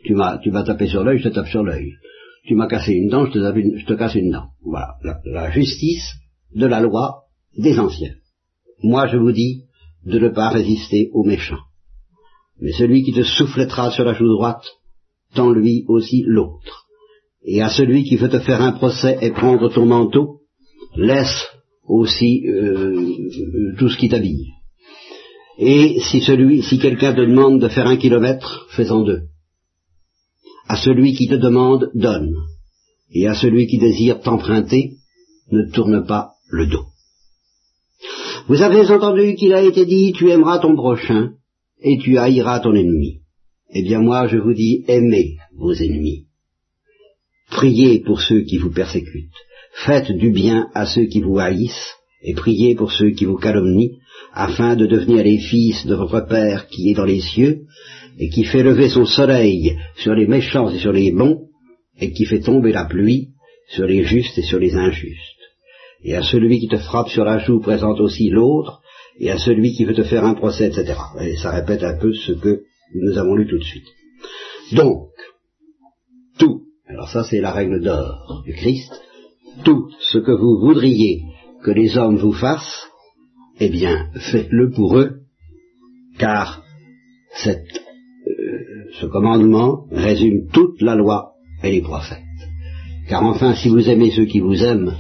tu 0.05 0.15
m'as 0.15 0.39
tu 0.39 0.51
m'as 0.51 0.65
tapé 0.65 0.87
sur 0.87 1.05
l'œil, 1.05 1.19
je 1.19 1.29
te 1.29 1.35
tape 1.35 1.49
sur 1.49 1.63
l'œil. 1.63 1.93
Tu 2.47 2.55
m'as 2.55 2.67
cassé 2.67 2.93
une 2.93 3.09
dent, 3.09 3.27
je 3.27 3.85
te, 3.87 3.95
casse 3.95 4.15
une 4.15 4.31
dent. 4.31 4.49
Voilà, 4.63 4.97
la, 5.03 5.19
la 5.25 5.51
justice 5.51 6.13
de 6.55 6.67
la 6.67 6.81
loi 6.81 7.25
des 7.57 7.79
anciens. 7.79 8.15
Moi 8.83 9.07
je 9.07 9.17
vous 9.17 9.33
dis 9.33 9.65
de 10.05 10.19
ne 10.19 10.29
pas 10.29 10.51
résister 10.51 11.11
aux 11.13 11.25
méchants. 11.25 11.65
Mais 12.61 12.73
celui 12.73 13.03
qui 13.03 13.13
te 13.13 13.23
soufflettera 13.23 13.91
sur 13.91 14.05
la 14.05 14.15
joue 14.15 14.29
droite, 14.29 14.65
tend 15.35 15.51
lui 15.51 15.85
aussi 15.89 16.23
l'autre. 16.27 16.87
Et 17.45 17.61
à 17.61 17.69
celui 17.69 18.05
qui 18.05 18.17
veut 18.17 18.29
te 18.29 18.39
faire 18.39 18.63
un 18.63 18.73
procès 18.73 19.19
et 19.21 19.33
prendre 19.33 19.69
ton 19.69 19.87
manteau, 19.87 20.41
laisse 20.97 21.47
aussi 21.87 22.47
euh, 22.47 23.75
tout 23.79 23.89
ce 23.89 23.99
qui 23.99 24.09
t'habille. 24.09 24.53
Et 25.59 26.01
si 26.01 26.21
celui, 26.21 26.63
si 26.63 26.79
quelqu'un 26.79 27.13
te 27.13 27.21
demande 27.21 27.61
de 27.61 27.69
faire 27.69 27.87
un 27.87 27.97
kilomètre, 27.97 28.67
fais-en 28.71 29.03
deux. 29.03 29.23
À 30.67 30.77
celui 30.77 31.15
qui 31.15 31.29
te 31.29 31.35
demande, 31.35 31.91
donne. 31.95 32.35
Et 33.11 33.27
à 33.29 33.35
celui 33.35 33.67
qui 33.67 33.79
désire 33.79 34.21
t'emprunter, 34.21 34.97
ne 35.51 35.71
tourne 35.73 36.07
pas 36.07 36.33
le 36.51 36.67
dos. 36.67 36.87
Vous 38.49 38.63
avez 38.63 38.91
entendu 38.91 39.35
qu'il 39.37 39.55
a 39.55 39.63
été 39.63 39.87
dit, 39.87 40.13
tu 40.13 40.31
aimeras 40.31 40.59
ton 40.59 40.75
prochain, 40.75 41.33
et 41.81 41.99
tu 41.99 42.19
haïras 42.19 42.61
ton 42.61 42.75
ennemi. 42.75 43.21
Eh 43.73 43.83
bien 43.83 44.01
moi 44.01 44.27
je 44.29 44.39
vous 44.39 44.55
dis, 44.55 44.85
aimez 44.89 45.37
vos 45.57 45.73
ennemis. 45.73 46.27
Priez 47.51 48.01
pour 48.01 48.21
ceux 48.21 48.43
qui 48.43 48.59
vous 48.59 48.71
persécutent. 48.71 49.31
Faites 49.85 50.13
du 50.13 50.31
bien 50.31 50.69
à 50.75 50.87
ceux 50.87 51.07
qui 51.07 51.21
vous 51.21 51.39
haïssent, 51.39 51.95
et 52.23 52.35
priez 52.35 52.75
pour 52.75 52.93
ceux 52.93 53.11
qui 53.11 53.25
vous 53.25 53.37
calomnient, 53.37 53.91
afin 54.33 54.77
de 54.77 54.87
devenir 54.87 55.25
les 55.25 55.39
fils 55.39 55.87
de 55.87 55.95
votre 55.95 56.21
Père 56.21 56.69
qui 56.69 56.91
est 56.91 56.95
dans 56.95 57.05
les 57.05 57.21
cieux, 57.21 57.63
et 58.19 58.29
qui 58.29 58.45
fait 58.45 58.63
lever 58.63 58.89
son 58.89 59.05
soleil 59.05 59.77
sur 59.97 60.15
les 60.15 60.27
méchants 60.27 60.71
et 60.71 60.79
sur 60.79 60.93
les 60.93 61.13
bons, 61.13 61.49
et 62.01 62.13
qui 62.13 62.25
fait 62.25 62.41
tomber 62.41 62.73
la 62.73 62.85
pluie 62.85 63.29
sur 63.69 63.87
les 63.87 64.05
justes 64.05 64.39
et 64.39 64.43
sur 64.43 64.59
les 64.59 64.75
injustes. 64.75 65.19
Et 66.03 66.15
à 66.15 66.23
celui 66.23 66.61
qui 66.61 66.69
te 66.69 66.77
frappe 66.77 67.09
sur 67.09 67.25
la 67.25 67.39
joue 67.39 67.61
présente 67.61 68.01
aussi 68.01 68.29
l'autre, 68.29 68.81
et 69.19 69.31
à 69.31 69.39
celui 69.39 69.73
qui 69.73 69.85
veut 69.85 69.95
te 69.95 70.03
faire 70.03 70.25
un 70.25 70.35
procès, 70.35 70.67
etc. 70.67 70.99
Et 71.21 71.37
ça 71.37 71.51
répète 71.51 71.83
un 71.83 71.99
peu 71.99 72.13
ce 72.13 72.33
que 72.33 72.63
nous 72.95 73.19
avons 73.19 73.35
lu 73.35 73.49
tout 73.49 73.59
de 73.59 73.65
suite. 73.65 73.87
Donc, 74.73 75.09
tout, 76.39 76.63
alors 76.87 77.09
ça 77.09 77.25
c'est 77.25 77.41
la 77.41 77.53
règle 77.53 77.83
d'or 77.83 78.43
du 78.45 78.55
Christ, 78.55 78.93
tout 79.65 79.89
ce 80.01 80.19
que 80.19 80.33
vous 80.33 80.59
voudriez 80.61 81.23
que 81.63 81.71
les 81.71 81.97
hommes 81.97 82.17
vous 82.17 82.33
fassent, 82.33 82.89
eh 83.61 83.69
bien, 83.69 84.11
faites-le 84.33 84.71
pour 84.71 84.99
eux, 84.99 85.21
car 86.19 86.63
cette, 87.37 87.83
ce 89.01 89.07
commandement 89.07 89.87
résume 89.91 90.49
toute 90.53 90.81
la 90.81 90.95
loi 90.95 91.33
et 91.63 91.71
les 91.71 91.83
prophètes. 91.83 92.21
Car 93.09 93.25
enfin, 93.25 93.55
si 93.55 93.69
vous 93.69 93.89
aimez 93.89 94.11
ceux 94.11 94.27
qui 94.27 94.41
vous 94.41 94.63
aiment, 94.63 94.95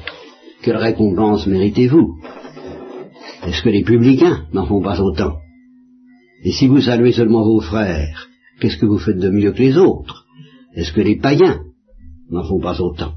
quelle 0.63 0.77
récompense 0.77 1.47
méritez-vous? 1.47 2.17
Est-ce 3.47 3.63
que 3.63 3.71
les 3.71 3.85
publicains 3.85 4.47
n'en 4.53 4.67
font 4.67 4.83
pas 4.83 5.01
autant? 5.01 5.37
Et 6.45 6.53
si 6.53 6.67
vous 6.67 6.81
saluez 6.81 7.13
seulement 7.13 7.45
vos 7.45 7.61
frères, 7.61 8.29
qu'est-ce 8.61 8.79
que 8.79 8.87
vous 8.87 8.99
faites 8.99 9.19
de 9.19 9.31
mieux 9.31 9.53
que 9.53 9.63
les 9.63 9.77
autres? 9.77 10.27
Est-ce 10.75 10.93
que 10.93 11.01
les 11.01 11.17
païens 11.17 11.61
n'en 12.31 12.45
font 12.45 12.61
pas 12.61 12.81
autant? 12.81 13.15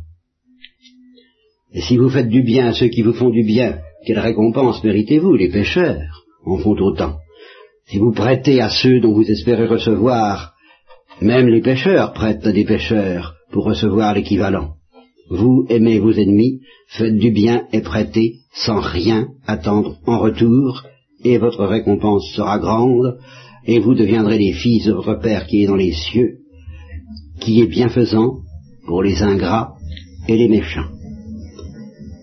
Et 1.74 1.82
si 1.82 1.98
vous 1.98 2.10
faites 2.10 2.30
du 2.30 2.44
bien 2.44 2.68
à 2.68 2.74
ceux 2.74 2.88
qui 2.88 3.02
vous 3.02 3.14
font 3.14 3.30
du 3.30 3.44
bien, 3.44 3.80
quelle 4.06 4.20
récompense 4.20 4.84
méritez-vous? 4.84 5.34
Les 5.36 5.50
pécheurs 5.50 6.26
en 6.46 6.58
font 6.58 6.78
autant. 6.80 7.18
Si 7.88 7.98
vous 7.98 8.12
prêtez 8.12 8.62
à 8.62 8.70
ceux 8.70 9.00
dont 9.00 9.14
vous 9.14 9.30
espérez 9.30 9.66
recevoir, 9.66 10.54
même 11.22 11.48
les 11.48 11.62
pécheurs 11.62 12.14
prêtent 12.14 12.46
à 12.46 12.52
des 12.52 12.66
pécheurs 12.66 13.36
pour 13.52 13.66
recevoir 13.66 14.14
l'équivalent. 14.14 14.74
Vous 15.30 15.66
aimez 15.70 16.00
vos 16.00 16.14
ennemis, 16.14 16.62
faites 16.88 17.18
du 17.18 17.32
bien 17.32 17.64
et 17.74 17.82
prêtez 17.82 18.36
sans 18.54 18.80
rien 18.80 19.28
attendre 19.46 19.98
en 20.06 20.20
retour, 20.20 20.84
et 21.24 21.38
votre 21.38 21.66
récompense 21.66 22.32
sera 22.34 22.60
grande, 22.60 23.18
et 23.66 23.80
vous 23.80 23.96
deviendrez 23.96 24.38
les 24.38 24.54
fils 24.54 24.86
de 24.86 24.94
votre 24.94 25.20
Père 25.20 25.48
qui 25.48 25.64
est 25.64 25.68
dans 25.68 25.76
les 25.76 25.92
cieux, 25.92 26.38
qui 27.42 27.62
est 27.62 27.68
bienfaisant 27.68 28.38
pour 28.86 29.04
les 29.04 29.22
ingrats 29.22 29.74
et 30.28 30.38
les 30.38 30.48
méchants. 30.48 30.90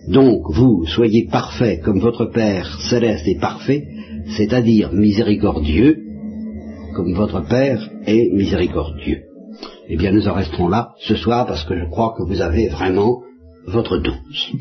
Donc 0.07 0.51
vous 0.51 0.85
soyez 0.85 1.27
parfaits 1.31 1.81
comme 1.81 1.99
votre 1.99 2.25
Père 2.25 2.79
céleste 2.89 3.27
est 3.27 3.39
parfait, 3.39 3.87
c'est-à-dire 4.37 4.91
miséricordieux, 4.93 6.04
comme 6.95 7.13
votre 7.13 7.41
Père 7.41 7.89
est 8.05 8.31
miséricordieux. 8.33 9.23
Eh 9.87 9.97
bien, 9.97 10.11
nous 10.11 10.27
en 10.27 10.33
resterons 10.33 10.69
là 10.69 10.93
ce 10.99 11.15
soir 11.15 11.45
parce 11.45 11.63
que 11.65 11.77
je 11.77 11.85
crois 11.85 12.15
que 12.17 12.23
vous 12.23 12.41
avez 12.41 12.69
vraiment 12.69 13.21
votre 13.67 13.97
dose. 13.97 14.51